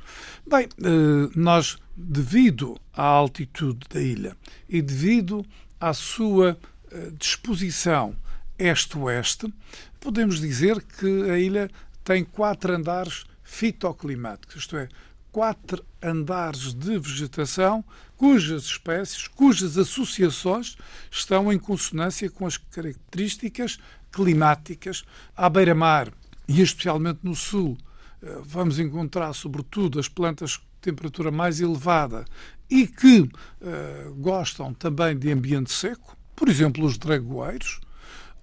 Bem, 0.47 0.67
uh, 0.67 1.31
nós 1.35 1.79
devido 1.97 2.79
à 2.93 3.03
altitude 3.03 3.87
da 3.89 4.01
ilha 4.01 4.37
e 4.69 4.83
devido 4.83 5.45
à 5.81 5.93
sua 5.93 6.59
eh, 6.91 7.11
disposição 7.19 8.17
este-oeste, 8.59 9.53
podemos 10.01 10.41
dizer 10.41 10.83
que 10.83 11.31
a 11.31 11.39
ilha 11.39 11.71
tem 12.03 12.25
quatro 12.25 12.75
andares 12.75 13.25
fitoclimáticos, 13.43 14.57
isto 14.57 14.77
é, 14.77 14.89
quatro 15.33 15.85
andares 16.03 16.75
de 16.75 16.99
vegetação 16.99 17.85
cujas 18.17 18.65
espécies, 18.65 19.27
cujas 19.29 19.79
associações 19.79 20.77
estão 21.11 21.53
em 21.53 21.59
consonância 21.59 22.31
com 22.31 22.47
as 22.47 22.57
características 22.57 23.79
climáticas 24.13 25.05
à 25.37 25.49
beira-mar 25.49 26.13
e 26.47 26.61
especialmente 26.61 27.21
no 27.23 27.35
sul. 27.35 27.77
Eh, 28.25 28.41
vamos 28.43 28.79
encontrar, 28.79 29.33
sobretudo, 29.35 30.01
as 30.01 30.09
plantas 30.09 30.59
temperatura 30.81 31.31
mais 31.31 31.61
elevada 31.61 32.25
e 32.69 32.87
que 32.87 33.21
uh, 33.21 34.15
gostam 34.17 34.75
também 34.75 35.17
de 35.17 35.31
ambiente 35.31 35.73
seco, 35.73 36.17
por 36.37 36.49
exemplo, 36.49 36.85
os 36.85 36.99
dragoeiros, 36.99 37.81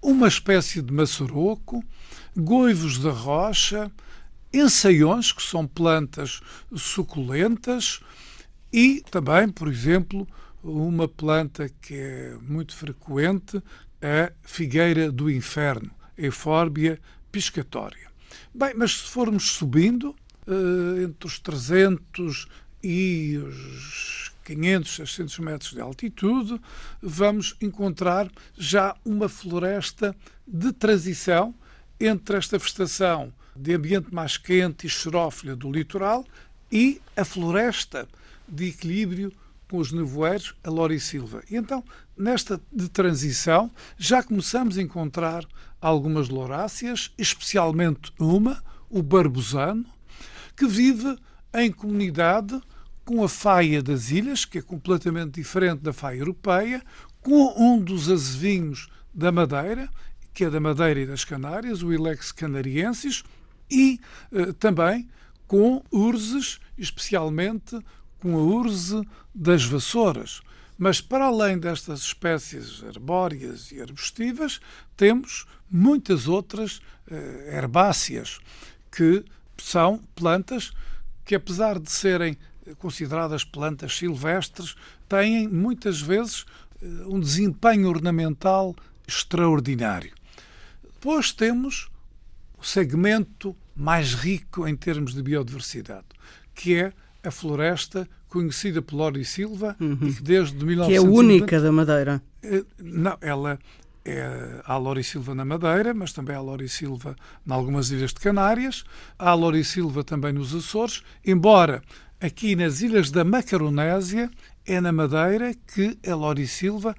uma 0.00 0.26
espécie 0.26 0.82
de 0.82 0.92
maçaroco, 0.92 1.84
goivos 2.36 2.98
da 2.98 3.12
rocha, 3.12 3.90
ensaiões, 4.52 5.30
que 5.32 5.42
são 5.42 5.66
plantas 5.66 6.40
suculentas, 6.74 8.00
e 8.72 9.02
também, 9.10 9.48
por 9.48 9.68
exemplo, 9.68 10.26
uma 10.62 11.06
planta 11.06 11.68
que 11.80 11.94
é 11.94 12.36
muito 12.40 12.74
frequente, 12.74 13.62
a 14.00 14.32
figueira 14.42 15.12
do 15.12 15.30
inferno, 15.30 15.90
Euphorbia 16.18 17.00
piscatória. 17.30 18.11
Bem, 18.54 18.74
mas 18.76 18.98
se 18.98 19.04
formos 19.04 19.52
subindo, 19.52 20.14
uh, 20.46 21.02
entre 21.02 21.26
os 21.26 21.38
300 21.38 22.46
e 22.82 23.38
os 23.38 24.32
500, 24.44 24.96
600 24.96 25.38
metros 25.38 25.70
de 25.72 25.80
altitude, 25.80 26.60
vamos 27.00 27.56
encontrar 27.62 28.30
já 28.56 28.94
uma 29.04 29.28
floresta 29.28 30.14
de 30.46 30.70
transição 30.72 31.54
entre 31.98 32.36
esta 32.36 32.58
vegetação 32.58 33.32
de 33.56 33.74
ambiente 33.74 34.12
mais 34.12 34.36
quente 34.36 34.86
e 34.86 34.90
xerófila 34.90 35.56
do 35.56 35.70
litoral 35.70 36.24
e 36.70 37.00
a 37.16 37.24
floresta 37.24 38.06
de 38.46 38.68
equilíbrio 38.68 39.32
com 39.66 39.78
os 39.78 39.90
nevoeiros, 39.90 40.54
a 40.62 40.68
Lorisilva. 40.68 41.42
E 41.50 41.56
então, 41.56 41.82
nesta 42.14 42.60
de 42.70 42.90
transição, 42.90 43.70
já 43.96 44.22
começamos 44.22 44.76
a 44.76 44.82
encontrar 44.82 45.46
algumas 45.82 46.28
louráceas, 46.28 47.12
especialmente 47.18 48.12
uma, 48.18 48.62
o 48.88 49.02
barbusano, 49.02 49.84
que 50.56 50.66
vive 50.66 51.16
em 51.52 51.72
comunidade 51.72 52.58
com 53.04 53.24
a 53.24 53.28
faia 53.28 53.82
das 53.82 54.10
ilhas, 54.10 54.44
que 54.44 54.58
é 54.58 54.62
completamente 54.62 55.32
diferente 55.32 55.80
da 55.80 55.92
faia 55.92 56.18
europeia, 56.18 56.80
com 57.20 57.52
um 57.58 57.80
dos 57.80 58.08
azevinhos 58.08 58.88
da 59.12 59.32
Madeira, 59.32 59.88
que 60.32 60.44
é 60.44 60.50
da 60.50 60.60
Madeira 60.60 61.00
e 61.00 61.06
das 61.06 61.24
Canárias, 61.24 61.82
o 61.82 61.92
Ilex 61.92 62.30
canariensis, 62.30 63.24
e 63.70 63.98
eh, 64.32 64.52
também 64.52 65.08
com 65.46 65.82
urzes, 65.90 66.60
especialmente 66.78 67.78
com 68.20 68.36
a 68.36 68.40
urze 68.40 69.02
das 69.34 69.64
vassouras. 69.64 70.40
Mas 70.78 71.00
para 71.00 71.26
além 71.26 71.58
destas 71.58 72.00
espécies 72.00 72.82
arbóreas 72.82 73.70
e 73.70 73.80
arbustivas, 73.80 74.60
temos 74.96 75.46
muitas 75.70 76.28
outras 76.28 76.80
eh, 77.10 77.56
herbáceas 77.56 78.40
que 78.90 79.24
são 79.56 79.98
plantas 80.14 80.72
que, 81.24 81.34
apesar 81.34 81.78
de 81.78 81.90
serem 81.90 82.36
consideradas 82.78 83.44
plantas 83.44 83.96
silvestres, 83.96 84.74
têm 85.08 85.48
muitas 85.48 86.00
vezes 86.00 86.44
eh, 86.80 86.86
um 87.06 87.20
desempenho 87.20 87.88
ornamental 87.88 88.74
extraordinário. 89.06 90.12
Depois 90.82 91.32
temos 91.32 91.90
o 92.58 92.64
segmento 92.64 93.56
mais 93.74 94.14
rico 94.14 94.66
em 94.68 94.76
termos 94.76 95.14
de 95.14 95.22
biodiversidade, 95.22 96.06
que 96.54 96.76
é 96.76 96.92
a 97.24 97.30
floresta 97.30 98.08
conhecida 98.32 98.80
por 98.80 98.96
Lori 98.96 99.26
Silva 99.26 99.76
uhum. 99.78 99.98
e 100.00 100.14
que 100.14 100.22
desde 100.22 100.64
1950... 100.64 100.86
Que 100.86 100.94
é 100.94 100.96
a 100.96 101.02
única 101.02 101.60
da 101.60 101.70
Madeira. 101.70 102.22
Eh, 102.42 102.64
não, 102.78 103.18
ela 103.20 103.58
é 104.06 104.62
a 104.64 104.76
Lori 104.78 105.04
Silva 105.04 105.34
na 105.34 105.44
Madeira, 105.44 105.92
mas 105.92 106.14
também 106.14 106.34
há 106.34 106.40
Lori 106.40 106.66
Silva 106.66 107.14
em 107.46 107.52
algumas 107.52 107.90
ilhas 107.90 108.14
de 108.14 108.20
Canárias, 108.20 108.84
há 109.18 109.34
Lori 109.34 109.62
Silva 109.62 110.02
também 110.02 110.32
nos 110.32 110.54
Açores, 110.54 111.02
embora 111.22 111.82
aqui 112.18 112.56
nas 112.56 112.80
ilhas 112.80 113.10
da 113.10 113.22
Macaronésia 113.22 114.30
é 114.66 114.80
na 114.80 114.92
Madeira 114.92 115.52
que 115.66 115.98
a 116.08 116.14
Lori 116.14 116.46
Silva 116.46 116.96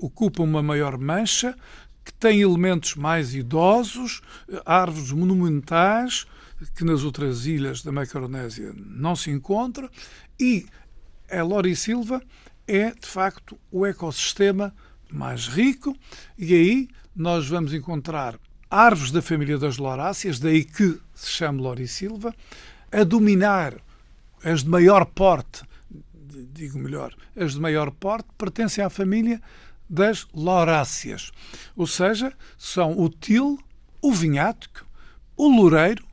ocupa 0.00 0.44
uma 0.44 0.62
maior 0.62 0.96
mancha, 0.96 1.56
que 2.04 2.14
tem 2.14 2.40
elementos 2.40 2.94
mais 2.94 3.34
idosos, 3.34 4.22
árvores 4.64 5.10
monumentais, 5.10 6.24
que 6.74 6.84
nas 6.84 7.04
outras 7.04 7.46
ilhas 7.46 7.82
da 7.82 7.92
Macaronésia 7.92 8.72
não 8.76 9.14
se 9.14 9.30
encontra, 9.30 9.90
e 10.38 10.66
a 11.30 11.42
Lori 11.42 11.76
Silva 11.76 12.22
é, 12.66 12.90
de 12.90 13.06
facto, 13.06 13.58
o 13.70 13.86
ecossistema 13.86 14.74
mais 15.10 15.46
rico, 15.46 15.96
e 16.36 16.54
aí 16.54 16.88
nós 17.16 17.48
vamos 17.48 17.72
encontrar 17.72 18.38
árvores 18.70 19.10
da 19.10 19.22
família 19.22 19.58
das 19.58 19.78
Loráceas, 19.78 20.38
daí 20.38 20.64
que 20.64 21.00
se 21.14 21.30
chama 21.30 21.62
Lori 21.62 21.88
Silva, 21.88 22.34
a 22.92 23.04
dominar 23.04 23.74
as 24.44 24.62
de 24.62 24.68
maior 24.68 25.06
porte, 25.06 25.62
digo 26.52 26.78
melhor, 26.78 27.14
as 27.34 27.54
de 27.54 27.60
maior 27.60 27.90
porte 27.90 28.28
pertencem 28.36 28.84
à 28.84 28.90
família 28.90 29.40
das 29.88 30.26
Loráceas, 30.34 31.32
ou 31.74 31.86
seja, 31.86 32.32
são 32.58 32.98
o 32.98 33.08
til, 33.08 33.58
o 34.02 34.12
vinhático, 34.12 34.86
o 35.36 35.48
loureiro, 35.48 36.04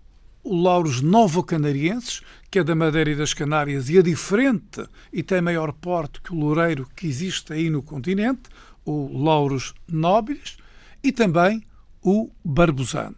o 0.45 0.55
lauros 0.55 1.01
novo-canarienses, 1.01 2.21
que 2.51 2.59
é 2.59 2.63
da 2.63 2.75
Madeira 2.75 3.09
e 3.09 3.15
das 3.15 3.33
Canárias 3.33 3.89
e 3.89 3.97
é 3.97 4.01
diferente 4.03 4.87
e 5.11 5.23
tem 5.23 5.41
maior 5.41 5.73
porte 5.73 6.21
que 6.21 6.31
o 6.31 6.35
loureiro 6.35 6.87
que 6.95 7.07
existe 7.07 7.51
aí 7.51 7.67
no 7.67 7.81
continente, 7.81 8.43
o 8.85 9.23
lauros 9.23 9.73
nobilis, 9.91 10.57
e 11.03 11.11
também 11.11 11.63
o 12.03 12.29
barbusano. 12.43 13.17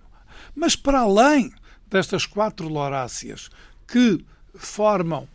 Mas 0.56 0.76
para 0.76 1.02
além 1.02 1.52
destas 1.90 2.26
quatro 2.26 2.70
loráceas 2.70 3.50
que 3.86 4.26
formam 4.56 5.28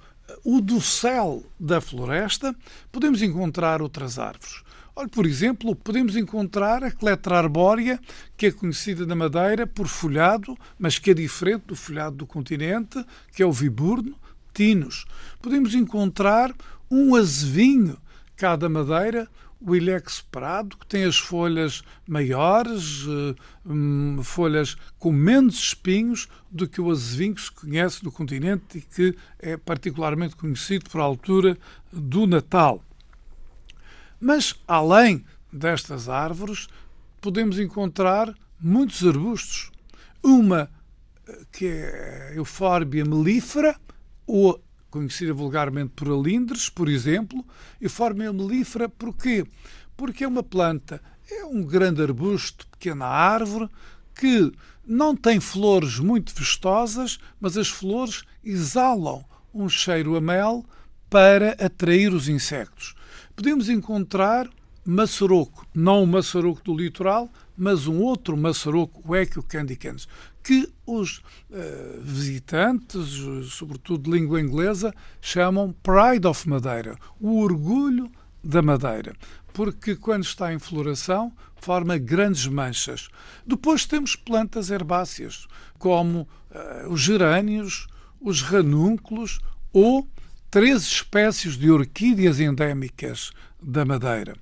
o 0.43 0.63
dossel 0.63 1.45
da 1.61 1.81
floresta, 1.81 2.57
podemos 2.91 3.21
encontrar 3.21 3.83
outras 3.83 4.19
árvores. 4.19 4.63
Olha, 4.95 5.09
por 5.09 5.25
exemplo, 5.25 5.75
podemos 5.75 6.17
encontrar 6.17 6.85
a 6.85 6.91
cletra 6.91 7.39
arbórea, 7.39 7.99
que 8.37 8.47
é 8.47 8.53
conhecida 8.53 9.07
na 9.07 9.15
Madeira 9.15 9.67
por 9.67 9.89
folhado, 9.89 10.57
mas 10.79 10.99
que 10.99 11.11
é 11.11 11.15
diferente 11.15 11.65
do 11.69 11.75
folhado 11.75 12.17
do 12.17 12.27
continente, 12.27 13.03
que 13.35 13.43
é 13.43 13.47
o 13.47 13.53
viburno, 13.53 14.15
tinus. 14.53 15.07
Podemos 15.41 15.75
encontrar 15.75 16.55
um 16.91 17.15
azevinho 17.15 17.97
cá 18.37 18.55
da 18.55 18.69
Madeira, 18.69 19.27
o 19.59 19.75
ilex 19.75 20.21
prado, 20.21 20.77
que 20.77 20.87
tem 20.87 21.05
as 21.05 21.17
folhas 21.17 21.83
maiores, 22.07 23.07
eh, 23.09 23.35
hum, 23.65 24.21
folhas 24.23 24.77
com 24.99 25.13
menos 25.13 25.55
espinhos 25.55 26.29
do 26.51 26.69
que 26.69 26.81
o 26.81 26.91
azevinho 26.91 27.35
que 27.35 27.43
se 27.43 27.53
conhece 27.53 28.05
no 28.05 28.13
continente 28.13 28.79
e 28.79 28.81
que 28.81 29.17
é 29.39 29.57
particularmente 29.57 30.37
conhecido 30.37 30.91
por 30.91 31.01
altura 31.01 31.57
do 31.91 32.27
Natal. 32.27 32.85
Mas, 34.25 34.55
além 34.69 35.25
destas 35.53 36.09
árvores, 36.09 36.69
podemos 37.21 37.59
encontrar 37.59 38.33
muitos 38.61 39.05
arbustos. 39.05 39.73
Uma 40.23 40.71
eh, 41.27 41.41
que 41.51 41.67
é 41.67 42.29
a 42.31 42.35
eufórbia 42.37 43.05
melífera, 43.05 43.75
ou 44.25 44.63
conhecida 44.89 45.35
vulgarmente 45.35 45.91
por 45.97 46.09
alindres, 46.09 46.69
por 46.69 46.89
exemplo. 46.89 47.45
Eufórbia 47.81 48.33
melífera 48.33 48.89
porquê? 48.89 49.45
Porque 49.97 50.23
é 50.23 50.29
uma 50.29 50.45
planta, 50.45 51.03
é 51.29 51.45
um 51.45 51.65
grande 51.65 52.01
arbusto, 52.01 52.69
pequena 52.69 53.07
árvore, 53.07 53.69
que 54.15 54.53
não 54.87 55.17
tem 55.17 55.41
flores 55.41 55.99
muito 55.99 56.33
vistosas, 56.33 57.19
mas 57.41 57.57
as 57.57 57.69
flores 57.69 58.23
exalam 58.45 59.25
um 59.53 59.69
cheiro 59.69 60.15
a 60.15 60.21
mel 60.21 60.65
para 61.11 61.57
atrair 61.59 62.15
os 62.15 62.29
insectos 62.29 62.95
podemos 63.35 63.69
encontrar 63.69 64.49
maçaroco, 64.85 65.67
não 65.75 66.03
o 66.03 66.07
maçaroco 66.07 66.63
do 66.65 66.77
litoral, 66.77 67.31
mas 67.57 67.87
um 67.87 68.01
outro 68.01 68.37
maçaroco, 68.37 69.03
o 69.07 69.15
Equio 69.15 69.43
candicans, 69.43 70.09
que 70.43 70.69
os 70.85 71.19
uh, 71.19 72.01
visitantes, 72.01 73.09
sobretudo 73.51 74.11
de 74.11 74.19
língua 74.19 74.41
inglesa, 74.41 74.93
chamam 75.21 75.75
Pride 75.83 76.27
of 76.27 76.49
Madeira, 76.49 76.97
o 77.21 77.39
orgulho 77.41 78.11
da 78.43 78.61
Madeira, 78.61 79.15
porque 79.53 79.95
quando 79.95 80.25
está 80.25 80.53
em 80.53 80.59
floração 80.59 81.33
forma 81.63 81.97
grandes 81.97 82.47
manchas. 82.47 83.09
Depois 83.47 83.87
temos 83.87 84.17
plantas 84.17 84.69
herbáceas, 84.69 85.47
como 85.79 86.23
uh, 86.23 86.89
os 86.91 87.01
gerânios, 87.01 87.87
os 88.21 88.43
ranúnculos 88.43 89.39
ou 89.73 90.09
três 90.53 90.83
espécies 90.83 91.57
de 91.57 91.71
orquídeas 91.71 92.39
endémicas 92.39 93.33
da 93.61 93.87
Madeira. 93.87 94.37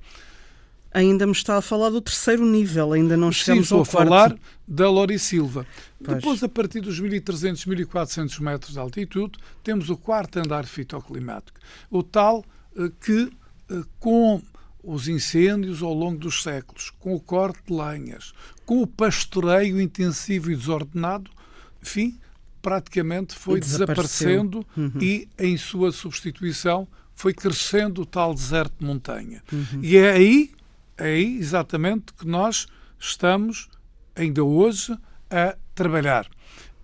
Ainda 0.93 1.25
me 1.25 1.31
está 1.31 1.57
a 1.57 1.63
falar 1.63 1.91
do 1.91 2.01
terceiro 2.01 2.45
nível, 2.45 2.93
ainda 2.93 3.17
não 3.17 3.31
chegamos 3.31 3.69
Sim, 3.69 3.77
ao 3.77 3.87
quarto. 3.87 3.97
a 3.97 4.05
falar 4.05 4.37
da 4.67 4.91
Lorisilva. 4.91 5.65
Pois. 6.03 6.17
Depois, 6.17 6.43
a 6.43 6.49
partir 6.49 6.81
dos 6.81 6.99
1300, 6.99 7.65
1400 7.65 8.41
metros 8.41 8.73
de 8.73 8.81
altitude, 8.81 9.39
temos 9.63 9.89
o 9.89 9.97
quarto 9.97 10.41
andar 10.41 10.67
fitoclimático. 10.67 11.61
O 11.89 12.03
tal 12.03 12.45
eh, 12.77 12.91
que, 13.01 13.31
eh, 13.71 13.83
com 14.01 14.43
os 14.83 15.07
incêndios 15.07 15.81
ao 15.81 15.95
longo 15.95 16.19
dos 16.19 16.43
séculos, 16.43 16.91
com 16.99 17.15
o 17.15 17.21
corte 17.21 17.61
de 17.69 17.73
lenhas, 17.73 18.33
com 18.67 18.83
o 18.83 18.87
pastoreio 18.87 19.81
intensivo 19.81 20.51
e 20.51 20.57
desordenado, 20.57 21.31
enfim, 21.81 22.19
praticamente 22.63 23.35
foi 23.35 23.61
desaparecendo 23.61 24.67
uhum. 24.77 24.93
e, 25.01 25.29
em 25.39 25.57
sua 25.57 25.93
substituição, 25.93 26.87
foi 27.15 27.35
crescendo 27.35 28.03
o 28.03 28.07
tal 28.07 28.35
deserto 28.35 28.75
de 28.79 28.87
montanha. 28.87 29.43
Uhum. 29.53 29.81
E 29.83 29.97
é 29.97 30.13
aí, 30.13 30.51
é 30.97 31.05
aí 31.05 31.37
exatamente 31.39 32.13
que 32.15 32.27
nós 32.27 32.67
estamos, 32.99 33.69
ainda 34.15 34.45
hoje, 34.45 34.97
a 35.31 35.57
trabalhar. 35.75 36.27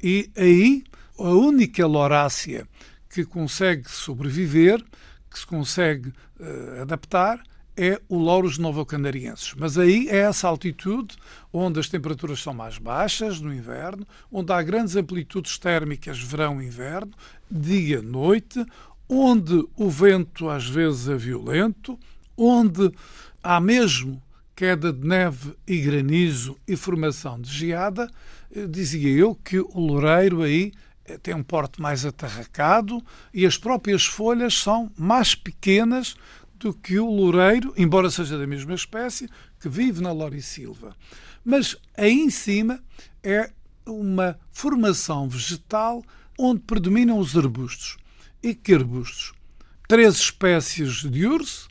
E 0.02 0.30
aí, 0.36 0.84
a 1.18 1.30
única 1.30 1.86
lorácea 1.86 2.68
que 3.08 3.24
consegue 3.24 3.90
sobreviver, 3.90 4.82
que 5.30 5.38
se 5.38 5.46
consegue 5.46 6.10
uh, 6.38 6.82
adaptar, 6.82 7.42
é 7.76 8.00
o 8.08 8.18
Lauros 8.18 8.58
novo-canarienses. 8.58 9.54
Mas 9.56 9.76
aí 9.76 10.08
é 10.08 10.18
essa 10.18 10.48
altitude 10.48 11.16
onde 11.52 11.78
as 11.78 11.88
temperaturas 11.88 12.40
são 12.40 12.54
mais 12.54 12.78
baixas 12.78 13.40
no 13.40 13.52
inverno, 13.52 14.06
onde 14.32 14.52
há 14.52 14.62
grandes 14.62 14.96
amplitudes 14.96 15.58
térmicas 15.58 16.18
verão 16.18 16.60
e 16.60 16.66
inverno, 16.66 17.12
dia 17.50 18.00
noite, 18.00 18.64
onde 19.08 19.66
o 19.76 19.90
vento 19.90 20.48
às 20.48 20.68
vezes 20.68 21.08
é 21.08 21.14
violento, 21.14 21.98
onde 22.36 22.90
há 23.42 23.60
mesmo 23.60 24.22
queda 24.54 24.90
de 24.90 25.06
neve 25.06 25.54
e 25.66 25.78
granizo 25.80 26.56
e 26.66 26.76
formação 26.76 27.38
de 27.38 27.52
geada, 27.52 28.10
eh, 28.54 28.66
dizia 28.66 29.10
eu 29.10 29.34
que 29.34 29.60
o 29.60 29.78
loureiro 29.78 30.42
aí 30.42 30.72
eh, 31.04 31.18
tem 31.18 31.34
um 31.34 31.42
porte 31.42 31.80
mais 31.80 32.06
atarracado 32.06 33.02
e 33.34 33.44
as 33.44 33.58
próprias 33.58 34.06
folhas 34.06 34.54
são 34.58 34.90
mais 34.96 35.34
pequenas 35.34 36.16
do 36.58 36.72
que 36.72 36.98
o 36.98 37.10
loureiro, 37.10 37.72
embora 37.76 38.10
seja 38.10 38.38
da 38.38 38.46
mesma 38.46 38.74
espécie, 38.74 39.28
que 39.60 39.68
vive 39.68 40.00
na 40.00 40.12
Lorisilva. 40.12 40.96
Mas 41.44 41.76
aí 41.96 42.12
em 42.12 42.30
cima 42.30 42.82
é 43.22 43.50
uma 43.86 44.38
formação 44.50 45.28
vegetal 45.28 46.02
onde 46.38 46.60
predominam 46.60 47.18
os 47.18 47.36
arbustos. 47.36 47.96
E 48.42 48.54
que 48.54 48.74
arbustos? 48.74 49.32
Três 49.88 50.16
espécies 50.16 51.02
de 51.08 51.26
urso, 51.26 51.68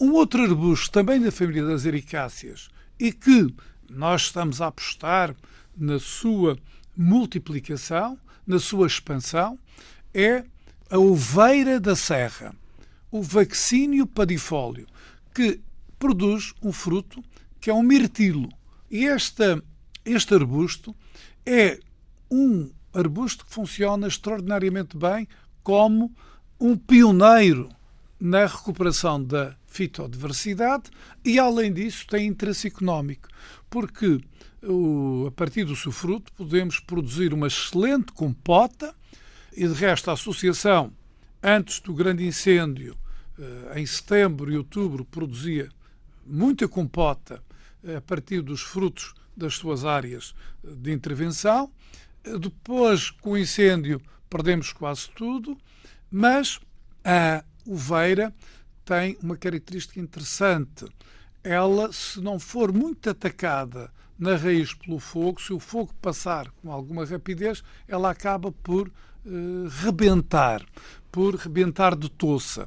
um 0.00 0.12
outro 0.12 0.42
arbusto 0.42 0.90
também 0.90 1.20
da 1.20 1.32
família 1.32 1.64
das 1.64 1.84
ericáceas 1.84 2.68
e 2.98 3.12
que 3.12 3.52
nós 3.90 4.22
estamos 4.22 4.60
a 4.60 4.68
apostar 4.68 5.34
na 5.76 5.98
sua 5.98 6.56
multiplicação, 6.96 8.18
na 8.46 8.58
sua 8.58 8.86
expansão, 8.86 9.58
é 10.12 10.44
a 10.88 10.98
oveira 10.98 11.80
da 11.80 11.96
serra 11.96 12.54
o 13.14 13.22
vaccínio 13.22 14.08
padifólio, 14.08 14.88
que 15.32 15.60
produz 16.00 16.52
um 16.60 16.72
fruto 16.72 17.22
que 17.60 17.70
é 17.70 17.72
um 17.72 17.80
mirtilo. 17.80 18.48
E 18.90 19.06
esta, 19.06 19.62
este 20.04 20.34
arbusto 20.34 20.92
é 21.46 21.78
um 22.28 22.72
arbusto 22.92 23.46
que 23.46 23.54
funciona 23.54 24.08
extraordinariamente 24.08 24.96
bem 24.96 25.28
como 25.62 26.12
um 26.58 26.76
pioneiro 26.76 27.68
na 28.18 28.46
recuperação 28.46 29.22
da 29.22 29.54
fitodiversidade 29.64 30.90
e, 31.24 31.38
além 31.38 31.72
disso, 31.72 32.08
tem 32.08 32.26
interesse 32.26 32.66
económico, 32.66 33.28
porque 33.70 34.18
o, 34.60 35.26
a 35.28 35.30
partir 35.30 35.62
do 35.62 35.76
seu 35.76 35.92
fruto 35.92 36.32
podemos 36.32 36.80
produzir 36.80 37.32
uma 37.32 37.46
excelente 37.46 38.12
compota 38.12 38.92
e, 39.56 39.68
de 39.68 39.74
resto, 39.74 40.10
a 40.10 40.14
associação 40.14 40.92
antes 41.40 41.78
do 41.78 41.94
grande 41.94 42.26
incêndio, 42.26 42.96
em 43.74 43.84
setembro 43.84 44.52
e 44.52 44.56
outubro, 44.56 45.04
produzia 45.04 45.68
muita 46.24 46.68
compota 46.68 47.42
a 47.96 48.00
partir 48.00 48.40
dos 48.40 48.62
frutos 48.62 49.14
das 49.36 49.54
suas 49.54 49.84
áreas 49.84 50.34
de 50.62 50.92
intervenção. 50.92 51.70
Depois, 52.40 53.10
com 53.10 53.32
o 53.32 53.38
incêndio, 53.38 54.00
perdemos 54.30 54.72
quase 54.72 55.10
tudo, 55.10 55.58
mas 56.10 56.60
a 57.04 57.44
uveira 57.66 58.32
tem 58.84 59.18
uma 59.22 59.36
característica 59.36 60.00
interessante. 60.00 60.86
Ela, 61.42 61.92
se 61.92 62.20
não 62.20 62.38
for 62.38 62.72
muito 62.72 63.10
atacada 63.10 63.90
na 64.18 64.36
raiz 64.36 64.72
pelo 64.72 64.98
fogo, 64.98 65.40
se 65.40 65.52
o 65.52 65.58
fogo 65.58 65.92
passar 66.00 66.50
com 66.62 66.70
alguma 66.70 67.04
rapidez, 67.04 67.62
ela 67.86 68.10
acaba 68.10 68.50
por 68.52 68.90
rebentar, 69.82 70.64
por 71.10 71.34
rebentar 71.34 71.96
de 71.96 72.10
toça. 72.10 72.66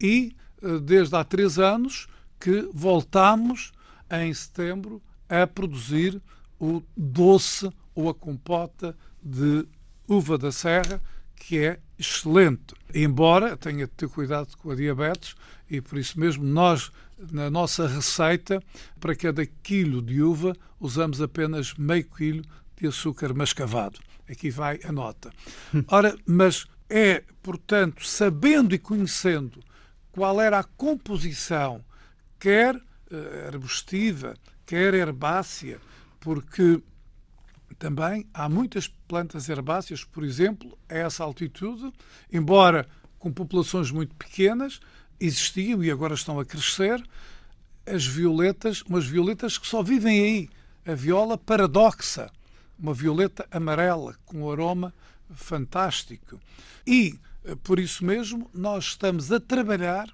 E 0.00 0.34
uh, 0.62 0.80
desde 0.80 1.16
há 1.16 1.24
três 1.24 1.58
anos 1.58 2.06
que 2.38 2.68
voltamos 2.72 3.72
em 4.10 4.32
setembro 4.32 5.02
a 5.28 5.46
produzir 5.46 6.20
o 6.58 6.82
doce 6.96 7.70
ou 7.94 8.08
a 8.08 8.14
compota 8.14 8.96
de 9.22 9.66
uva 10.06 10.38
da 10.38 10.50
serra, 10.50 11.00
que 11.36 11.58
é 11.58 11.78
excelente. 11.98 12.74
Embora 12.94 13.56
tenha 13.56 13.86
de 13.86 13.92
ter 13.92 14.08
cuidado 14.08 14.56
com 14.56 14.70
a 14.70 14.74
diabetes 14.74 15.34
e 15.68 15.80
por 15.80 15.98
isso 15.98 16.18
mesmo 16.18 16.44
nós, 16.44 16.90
na 17.30 17.50
nossa 17.50 17.86
receita, 17.86 18.62
para 18.98 19.14
cada 19.14 19.44
quilo 19.44 20.00
de 20.00 20.22
uva, 20.22 20.56
usamos 20.80 21.20
apenas 21.20 21.74
meio 21.74 22.04
quilo 22.04 22.42
de 22.76 22.86
açúcar 22.86 23.34
mascavado. 23.34 23.98
Aqui 24.28 24.50
vai 24.50 24.80
a 24.84 24.92
nota. 24.92 25.30
Ora, 25.88 26.16
mas 26.26 26.66
é, 26.88 27.22
portanto, 27.42 28.06
sabendo 28.06 28.74
e 28.74 28.78
conhecendo 28.78 29.60
qual 30.18 30.40
era 30.40 30.58
a 30.58 30.64
composição, 30.64 31.80
quer 32.40 32.74
uh, 32.74 33.46
arbustiva, 33.46 34.34
quer 34.66 34.92
herbácea, 34.92 35.78
porque 36.18 36.82
também 37.78 38.26
há 38.34 38.48
muitas 38.48 38.88
plantas 38.88 39.48
herbáceas, 39.48 40.02
por 40.02 40.24
exemplo, 40.24 40.76
a 40.88 40.94
essa 40.96 41.22
altitude, 41.22 41.92
embora 42.32 42.84
com 43.16 43.32
populações 43.32 43.92
muito 43.92 44.12
pequenas, 44.16 44.80
existiam 45.20 45.84
e 45.84 45.90
agora 45.90 46.14
estão 46.14 46.40
a 46.40 46.44
crescer 46.44 47.00
as 47.86 48.04
violetas, 48.04 48.82
umas 48.82 49.06
violetas 49.06 49.56
que 49.56 49.68
só 49.68 49.84
vivem 49.84 50.20
aí. 50.20 50.48
A 50.84 50.96
viola 50.96 51.38
paradoxa, 51.38 52.28
uma 52.76 52.92
violeta 52.92 53.46
amarela 53.52 54.16
com 54.26 54.42
um 54.42 54.50
aroma 54.50 54.92
fantástico. 55.32 56.40
E, 56.84 57.10
eh, 57.10 57.27
por 57.56 57.78
isso 57.78 58.04
mesmo, 58.04 58.50
nós 58.52 58.84
estamos 58.84 59.30
a 59.32 59.40
trabalhar 59.40 60.08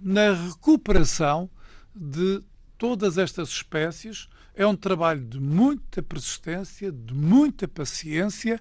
na 0.00 0.32
recuperação 0.32 1.50
de 1.94 2.42
todas 2.76 3.16
estas 3.18 3.48
espécies 3.48 4.28
é 4.56 4.66
um 4.66 4.74
trabalho 4.74 5.20
de 5.20 5.38
muita 5.38 6.02
persistência, 6.02 6.90
de 6.90 7.12
muita 7.12 7.68
paciência 7.68 8.60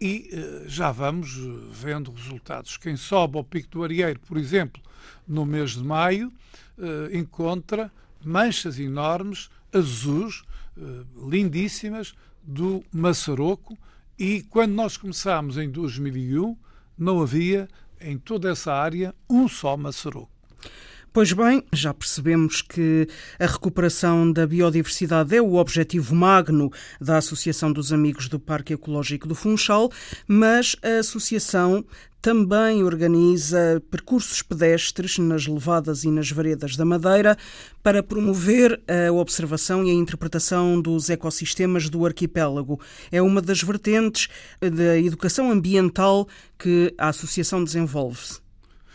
e 0.00 0.28
eh, 0.32 0.64
já 0.66 0.90
vamos 0.90 1.38
eh, 1.38 1.68
vendo 1.70 2.10
resultados. 2.10 2.76
Quem 2.76 2.96
sobe 2.96 3.38
ao 3.38 3.44
Pico 3.44 3.68
do 3.70 3.84
Arieiro, 3.84 4.18
por 4.20 4.36
exemplo, 4.36 4.82
no 5.26 5.46
mês 5.46 5.70
de 5.70 5.84
maio, 5.84 6.32
eh, 6.76 7.16
encontra 7.16 7.92
manchas 8.24 8.78
enormes, 8.80 9.48
azuis, 9.72 10.42
lindíssimas, 11.28 12.12
do 12.42 12.84
maçaroco 12.92 13.78
e 14.18 14.42
quando 14.42 14.72
nós 14.72 14.96
começámos 14.96 15.56
em 15.56 15.70
2001, 15.70 16.56
não 16.98 17.20
havia 17.20 17.68
em 18.00 18.18
toda 18.18 18.50
essa 18.50 18.72
área 18.72 19.14
um 19.28 19.48
só 19.48 19.76
maçaroco. 19.76 20.30
Pois 21.16 21.32
bem, 21.32 21.64
já 21.72 21.94
percebemos 21.94 22.60
que 22.60 23.08
a 23.40 23.46
recuperação 23.46 24.30
da 24.30 24.46
biodiversidade 24.46 25.34
é 25.34 25.40
o 25.40 25.54
objetivo 25.54 26.14
magno 26.14 26.70
da 27.00 27.16
Associação 27.16 27.72
dos 27.72 27.90
Amigos 27.90 28.28
do 28.28 28.38
Parque 28.38 28.74
Ecológico 28.74 29.26
do 29.26 29.34
Funchal, 29.34 29.90
mas 30.28 30.76
a 30.82 30.98
associação 30.98 31.82
também 32.26 32.82
organiza 32.82 33.80
percursos 33.88 34.42
pedestres 34.42 35.16
nas 35.16 35.46
levadas 35.46 36.02
e 36.02 36.10
nas 36.10 36.28
veredas 36.28 36.74
da 36.74 36.84
Madeira 36.84 37.38
para 37.84 38.02
promover 38.02 38.82
a 38.88 39.12
observação 39.12 39.84
e 39.84 39.90
a 39.90 39.94
interpretação 39.94 40.80
dos 40.80 41.08
ecossistemas 41.08 41.88
do 41.88 42.04
arquipélago. 42.04 42.80
É 43.12 43.22
uma 43.22 43.40
das 43.40 43.62
vertentes 43.62 44.26
da 44.60 44.98
educação 44.98 45.52
ambiental 45.52 46.26
que 46.58 46.92
a 46.98 47.10
associação 47.10 47.62
desenvolve. 47.62 48.40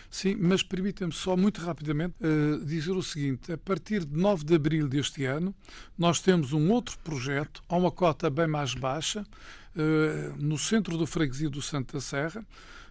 Sim, 0.10 0.36
mas 0.38 0.62
permitam-me 0.62 1.14
só 1.14 1.38
muito 1.38 1.62
rapidamente 1.62 2.16
uh, 2.20 2.66
dizer 2.66 2.92
o 2.92 3.02
seguinte: 3.02 3.54
a 3.54 3.58
partir 3.58 4.04
de 4.04 4.14
9 4.14 4.44
de 4.44 4.56
abril 4.56 4.90
deste 4.90 5.24
ano, 5.24 5.56
nós 5.98 6.20
temos 6.20 6.52
um 6.52 6.70
outro 6.70 7.00
projeto 7.00 7.64
a 7.70 7.78
uma 7.78 7.92
cota 7.92 8.30
bem 8.30 8.46
mais 8.48 8.74
baixa, 8.74 9.22
uh, 9.22 10.36
no 10.38 10.58
centro 10.58 10.98
do 10.98 11.08
freguesia 11.08 11.50
do 11.50 11.62
Santa 11.62 12.02
Serra. 12.02 12.46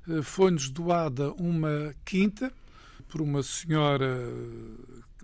Uh, 0.06 0.22
Foi-nos 0.22 0.70
doada 0.70 1.32
uma 1.32 1.94
quinta 2.04 2.52
por 3.08 3.20
uma 3.20 3.42
senhora 3.42 4.18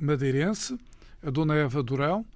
madeirense, 0.01 0.79
a 1.23 1.31
dona 1.31 1.55
Eva 1.55 1.83
Durão, 1.83 2.27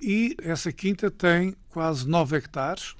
e 0.00 0.36
essa 0.42 0.72
quinta 0.72 1.10
tem 1.10 1.54
quase 1.68 2.08
9 2.08 2.36
hectares, 2.36 2.96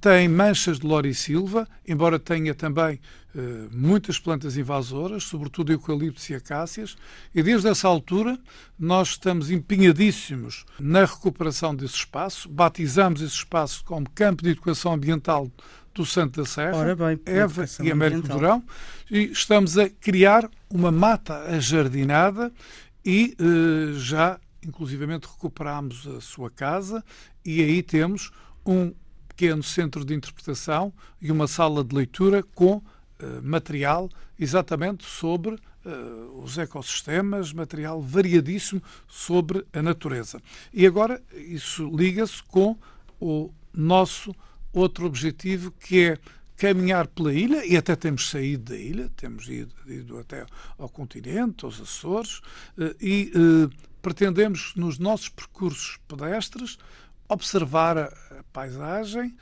tem 0.00 0.28
manchas 0.28 0.78
de 0.78 0.86
lorisilva, 0.86 1.66
embora 1.88 2.18
tenha 2.18 2.54
também 2.54 3.00
eh, 3.34 3.68
muitas 3.72 4.18
plantas 4.18 4.56
invasoras, 4.56 5.24
sobretudo 5.24 5.72
eucaliptos 5.72 6.28
e 6.28 6.34
acácias, 6.34 6.94
e 7.34 7.42
desde 7.42 7.68
essa 7.68 7.88
altura 7.88 8.38
nós 8.78 9.08
estamos 9.08 9.50
empenhadíssimos 9.50 10.66
na 10.78 11.06
recuperação 11.06 11.74
desse 11.74 11.94
espaço, 11.94 12.48
batizamos 12.50 13.22
esse 13.22 13.34
espaço 13.34 13.82
como 13.84 14.08
Campo 14.10 14.42
de 14.42 14.50
Educação 14.50 14.92
Ambiental 14.92 15.50
do 15.96 16.06
Santo 16.06 16.42
da 16.42 16.46
Serra, 16.46 16.94
bem, 16.94 17.18
Eva 17.24 17.64
e 17.82 17.90
Américo 17.90 18.28
Durão, 18.28 18.62
e 19.10 19.24
estamos 19.32 19.78
a 19.78 19.88
criar 19.88 20.48
uma 20.70 20.92
mata 20.92 21.38
ajardinada 21.48 22.52
e 23.04 23.36
uh, 23.40 23.98
já 23.98 24.38
inclusivamente 24.62 25.26
recuperámos 25.26 26.06
a 26.06 26.20
sua 26.20 26.50
casa 26.50 27.02
e 27.44 27.62
aí 27.62 27.82
temos 27.82 28.30
um 28.64 28.92
pequeno 29.28 29.62
centro 29.62 30.04
de 30.04 30.14
interpretação 30.14 30.92
e 31.20 31.30
uma 31.30 31.46
sala 31.46 31.84
de 31.84 31.94
leitura 31.94 32.42
com 32.42 32.82
eh, 33.18 33.40
material 33.42 34.10
exatamente 34.38 35.04
sobre 35.04 35.54
uh, 35.54 36.42
os 36.42 36.58
ecossistemas, 36.58 37.52
material 37.52 38.00
variadíssimo 38.02 38.82
sobre 39.06 39.64
a 39.72 39.80
natureza. 39.80 40.40
E 40.72 40.86
agora 40.86 41.22
isso 41.32 41.88
liga-se 41.94 42.42
com 42.42 42.76
o 43.20 43.50
nosso 43.72 44.34
outro 44.78 45.06
objetivo 45.06 45.70
que 45.70 46.04
é 46.04 46.18
caminhar 46.56 47.06
pela 47.06 47.32
ilha, 47.32 47.64
e 47.66 47.76
até 47.76 47.94
temos 47.94 48.30
saído 48.30 48.72
da 48.72 48.78
ilha, 48.78 49.10
temos 49.16 49.48
ido, 49.48 49.74
ido 49.86 50.18
até 50.18 50.46
ao 50.78 50.88
continente, 50.88 51.64
aos 51.64 51.80
Açores, 51.80 52.38
uh, 52.78 52.94
e 53.00 53.30
uh, 53.34 53.70
pretendemos, 54.00 54.72
nos 54.74 54.98
nossos 54.98 55.28
percursos 55.28 55.98
pedestres, 56.08 56.78
observar 57.28 57.98
a, 57.98 58.04
a 58.04 58.42
paisagem, 58.52 59.34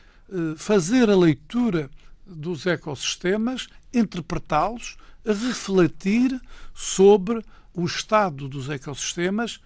fazer 0.57 1.11
a 1.11 1.16
leitura 1.16 1.90
dos 2.27 2.64
ecossistemas, 2.64 3.68
interpretá-los, 3.92 4.97
refletir 5.23 6.40
sobre 6.73 7.44
o 7.75 7.85
estado 7.85 8.49
dos 8.49 8.70
ecossistemas 8.70 9.61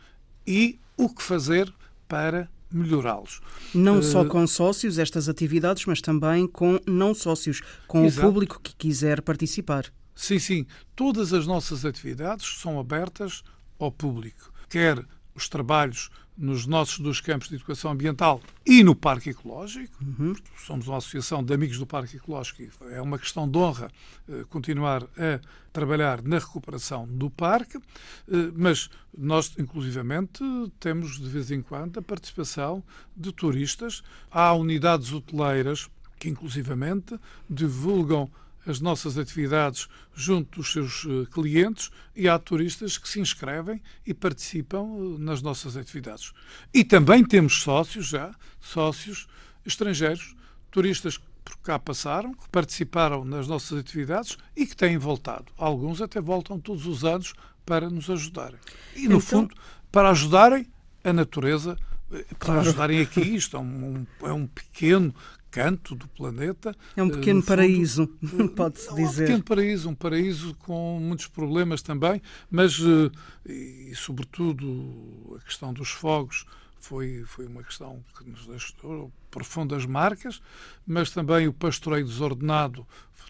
e 0.45 0.81
o 0.97 1.09
que 1.09 1.23
fazer 1.23 1.73
para 2.09 2.51
melhorá-los. 2.71 3.41
Não 3.75 3.99
uh, 3.99 4.03
só 4.03 4.25
com 4.25 4.47
sócios 4.47 4.99
estas 4.99 5.29
atividades, 5.29 5.85
mas 5.87 6.01
também 6.01 6.47
com 6.47 6.79
não 6.87 7.15
sócios, 7.15 7.61
com 7.87 8.05
exato. 8.05 8.27
o 8.27 8.31
público 8.31 8.61
que 8.63 8.75
quiser 8.75 9.23
participar. 9.23 9.87
Sim, 10.15 10.39
sim. 10.39 10.67
Todas 10.97 11.33
as 11.33 11.47
nossas 11.47 11.85
atividades 11.85 12.59
são 12.59 12.79
abertas 12.79 13.43
ao 13.79 13.93
público. 13.93 14.53
Quer 14.69 15.05
os 15.35 15.49
trabalhos 15.49 16.11
nos 16.39 16.67
nossos 16.67 17.01
dois 17.01 17.21
campos 17.21 17.49
de 17.49 17.57
educação 17.57 17.91
ambiental 17.91 18.41
e 18.65 18.85
no 18.85 18.95
Parque 18.95 19.31
Ecológico. 19.31 19.93
Uhum. 20.01 20.37
Somos 20.57 20.87
uma 20.87 20.99
associação 20.99 21.43
de 21.43 21.53
amigos 21.53 21.79
do 21.79 21.87
Parque 21.87 22.17
Ecológico 22.17 22.63
e 22.63 22.71
é 22.93 23.03
uma 23.03 23.19
questão 23.19 23.49
de 23.49 23.59
honra 23.59 23.91
eh, 24.29 24.45
continuar 24.49 25.03
a 25.03 25.41
trabalhar 25.73 26.23
na 26.23 26.39
recuperação 26.39 27.09
do 27.09 27.29
parque, 27.29 27.79
eh, 27.79 28.53
mas 28.55 28.89
nós, 29.17 29.53
inclusivamente, 29.59 30.41
temos 30.79 31.19
de 31.19 31.29
vez 31.29 31.51
em 31.51 31.61
quando 31.61 31.99
a 31.99 32.03
participação 32.03 32.85
de 33.17 33.33
turistas. 33.33 34.03
Há 34.31 34.55
unidades 34.55 35.13
hoteleiras 35.13 35.91
que, 36.21 36.29
inclusivamente, 36.29 37.19
divulgam 37.51 38.31
as 38.69 38.81
nossas 38.81 39.17
atividades 39.17 39.89
junto 40.15 40.59
dos 40.59 40.73
seus 40.73 41.07
eh, 41.07 41.27
clientes 41.33 41.91
e 42.15 42.29
há 42.29 42.39
turistas 42.39 42.99
que 42.99 43.09
se 43.09 43.19
inscrevem 43.19 43.81
e 44.07 44.13
participam 44.13 44.85
eh, 44.85 45.19
nas 45.19 45.41
nossas 45.41 45.77
atividades. 45.77 46.33
E 46.73 46.85
também 46.85 47.25
temos 47.25 47.63
sócios 47.63 48.09
já, 48.09 48.35
sócios 48.61 49.27
estrangeiros, 49.65 50.37
turistas 50.71 51.19
por 51.45 51.57
cá 51.59 51.79
passaram, 51.79 52.35
que 52.35 52.49
participaram 52.51 53.25
nas 53.25 53.49
nossas 53.49 53.79
atividades 53.79 54.37
e 54.55 54.67
que 54.67 54.77
têm 54.77 54.99
voltado. 54.99 55.47
Alguns 55.57 56.03
até 56.03 56.21
voltam 56.21 56.61
todos 56.61 56.87
os 56.87 57.05
anos 57.05 57.33
para 57.65 57.89
nos 57.89 58.11
ajudarem. 58.11 58.59
E, 58.95 59.09
no 59.09 59.17
então... 59.17 59.21
fundo, 59.21 59.55
para 59.91 60.11
ajudarem 60.11 60.67
a 61.03 61.13
natureza, 61.13 61.77
eh, 62.13 62.25
para 62.31 62.39
claro. 62.39 62.61
ajudarem 62.61 63.01
aqui. 63.01 63.21
Isto 63.21 63.57
é 63.57 63.61
um, 63.61 64.07
é 64.23 64.33
um 64.33 64.47
pequeno 64.47 65.15
canto 65.51 65.95
do 65.95 66.07
planeta. 66.09 66.75
É 66.97 67.03
um 67.03 67.11
pequeno 67.11 67.41
fundo, 67.41 67.49
paraíso, 67.49 68.07
pode-se 68.57 68.95
dizer. 68.95 69.23
É 69.23 69.25
um 69.25 69.27
pequeno 69.27 69.45
paraíso, 69.45 69.89
um 69.91 69.95
paraíso 69.95 70.55
com 70.57 70.99
muitos 71.01 71.27
problemas 71.27 71.83
também, 71.83 72.21
mas, 72.51 72.79
eh, 72.81 73.51
e, 73.51 73.93
sobretudo, 73.95 75.39
a 75.41 75.45
questão 75.45 75.73
dos 75.73 75.91
fogos 75.91 76.45
foi, 76.81 77.25
foi 77.27 77.47
uma 77.47 77.63
questão 77.63 78.05
que 78.17 78.29
nos 78.29 78.47
deixou 78.47 79.13
profundas 79.31 79.85
marcas, 79.85 80.41
mas 80.87 81.11
também 81.11 81.49
o 81.49 81.53
pastoreio 81.53 82.07
desordenado 82.07 82.87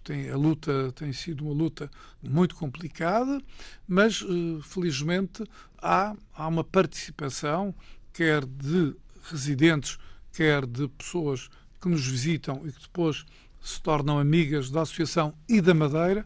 tem, 0.09 0.31
a 0.31 0.37
luta 0.37 0.91
tem 0.93 1.13
sido 1.13 1.45
uma 1.45 1.53
luta 1.53 1.91
muito 2.23 2.55
complicada, 2.55 3.43
mas 3.87 4.23
eh, 4.23 4.61
felizmente 4.63 5.45
há, 5.77 6.17
há 6.35 6.49
uma 6.49 6.65
participação, 6.65 7.75
quer 8.13 8.47
de 8.47 8.97
residentes, 9.31 9.99
quer 10.33 10.65
de 10.67 10.89
pessoas 10.89 11.51
que 11.81 11.89
nos 11.89 12.07
visitam 12.07 12.63
e 12.67 12.73
que 12.73 12.83
depois 12.83 13.25
se 13.61 13.81
tornam 13.81 14.19
amigas 14.19 14.71
da 14.71 14.83
Associação 14.83 15.35
e 15.49 15.61
da 15.61 15.75
Madeira, 15.75 16.25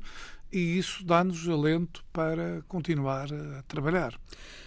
e 0.52 0.78
isso 0.78 1.02
dá-nos 1.04 1.48
alento 1.48 2.04
para 2.12 2.62
continuar 2.68 3.32
a 3.32 3.62
trabalhar. 3.62 4.14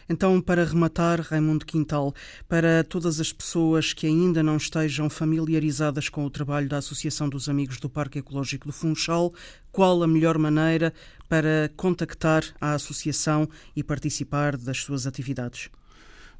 Então, 0.09 0.41
para 0.41 0.65
rematar, 0.65 1.21
Raimundo 1.21 1.65
Quintal, 1.65 2.13
para 2.47 2.83
todas 2.83 3.19
as 3.19 3.31
pessoas 3.31 3.93
que 3.93 4.07
ainda 4.07 4.41
não 4.41 4.57
estejam 4.57 5.09
familiarizadas 5.09 6.09
com 6.09 6.25
o 6.25 6.29
trabalho 6.29 6.67
da 6.67 6.77
Associação 6.77 7.29
dos 7.29 7.47
Amigos 7.47 7.79
do 7.79 7.89
Parque 7.89 8.19
Ecológico 8.19 8.67
do 8.67 8.73
Funchal, 8.73 9.33
qual 9.71 10.01
a 10.01 10.07
melhor 10.07 10.37
maneira 10.37 10.91
para 11.29 11.71
contactar 11.75 12.43
a 12.59 12.73
associação 12.73 13.47
e 13.75 13.83
participar 13.83 14.57
das 14.57 14.79
suas 14.79 15.05
atividades? 15.05 15.69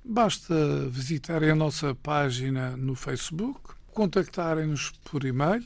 Basta 0.04 0.88
visitarem 0.90 1.50
a 1.50 1.56
nossa 1.56 1.96
página 1.96 2.78
no 2.78 2.96
Facebook, 2.96 3.75
contactarem-nos 3.96 4.92
por 5.06 5.24
e-mail, 5.24 5.66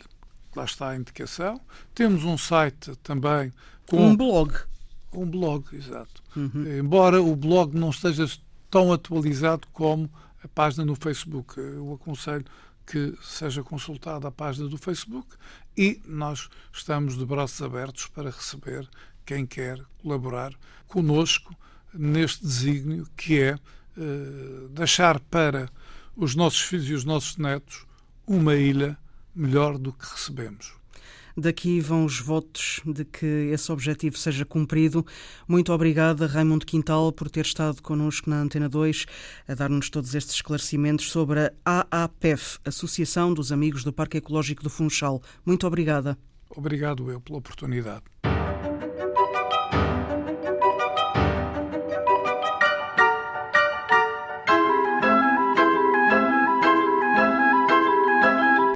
lá 0.55 0.63
está 0.63 0.89
a 0.89 0.95
indicação. 0.95 1.59
Temos 1.93 2.23
um 2.23 2.37
site 2.37 2.95
também 3.03 3.51
com. 3.87 3.97
Um 3.97 4.15
blog. 4.15 4.53
Um 5.11 5.25
blog, 5.25 5.65
exato. 5.75 6.23
Uhum. 6.35 6.77
Embora 6.77 7.21
o 7.21 7.35
blog 7.35 7.75
não 7.75 7.89
esteja 7.89 8.29
tão 8.69 8.93
atualizado 8.93 9.67
como 9.73 10.09
a 10.43 10.47
página 10.47 10.85
no 10.85 10.95
Facebook. 10.95 11.59
Eu 11.59 11.93
aconselho 11.93 12.45
que 12.85 13.15
seja 13.21 13.63
consultada 13.63 14.27
a 14.27 14.31
página 14.31 14.67
do 14.67 14.77
Facebook 14.77 15.27
e 15.75 15.99
nós 16.05 16.49
estamos 16.71 17.17
de 17.17 17.25
braços 17.25 17.61
abertos 17.61 18.07
para 18.07 18.29
receber 18.29 18.87
quem 19.25 19.45
quer 19.45 19.79
colaborar 20.01 20.53
conosco 20.87 21.55
neste 21.93 22.43
desígnio 22.43 23.07
que 23.17 23.39
é 23.41 23.55
uh, 23.55 24.69
deixar 24.69 25.19
para 25.19 25.69
os 26.15 26.35
nossos 26.35 26.61
filhos 26.61 26.89
e 26.89 26.93
os 26.93 27.05
nossos 27.05 27.37
netos 27.37 27.88
uma 28.29 28.55
ilha 28.55 28.95
melhor 29.35 29.79
do 29.79 29.91
que 29.91 30.05
recebemos. 30.05 30.77
Daqui 31.35 31.79
vão 31.79 32.05
os 32.05 32.19
votos 32.19 32.79
de 32.85 33.03
que 33.03 33.25
esse 33.25 33.71
objetivo 33.71 34.17
seja 34.17 34.45
cumprido. 34.45 35.05
Muito 35.47 35.73
obrigada, 35.73 36.27
Raimundo 36.27 36.65
Quintal, 36.65 37.11
por 37.11 37.29
ter 37.29 37.45
estado 37.45 37.81
connosco 37.81 38.29
na 38.29 38.41
Antena 38.41 38.69
2 38.69 39.05
a 39.47 39.53
dar-nos 39.55 39.89
todos 39.89 40.13
estes 40.13 40.35
esclarecimentos 40.35 41.09
sobre 41.09 41.51
a 41.65 41.87
AAPEF, 41.89 42.59
Associação 42.63 43.33
dos 43.33 43.51
Amigos 43.51 43.83
do 43.83 43.91
Parque 43.91 44.17
Ecológico 44.17 44.61
do 44.61 44.69
Funchal. 44.69 45.21
Muito 45.43 45.65
obrigada. 45.65 46.17
Obrigado 46.51 47.09
eu 47.09 47.19
pela 47.19 47.39
oportunidade. 47.39 48.03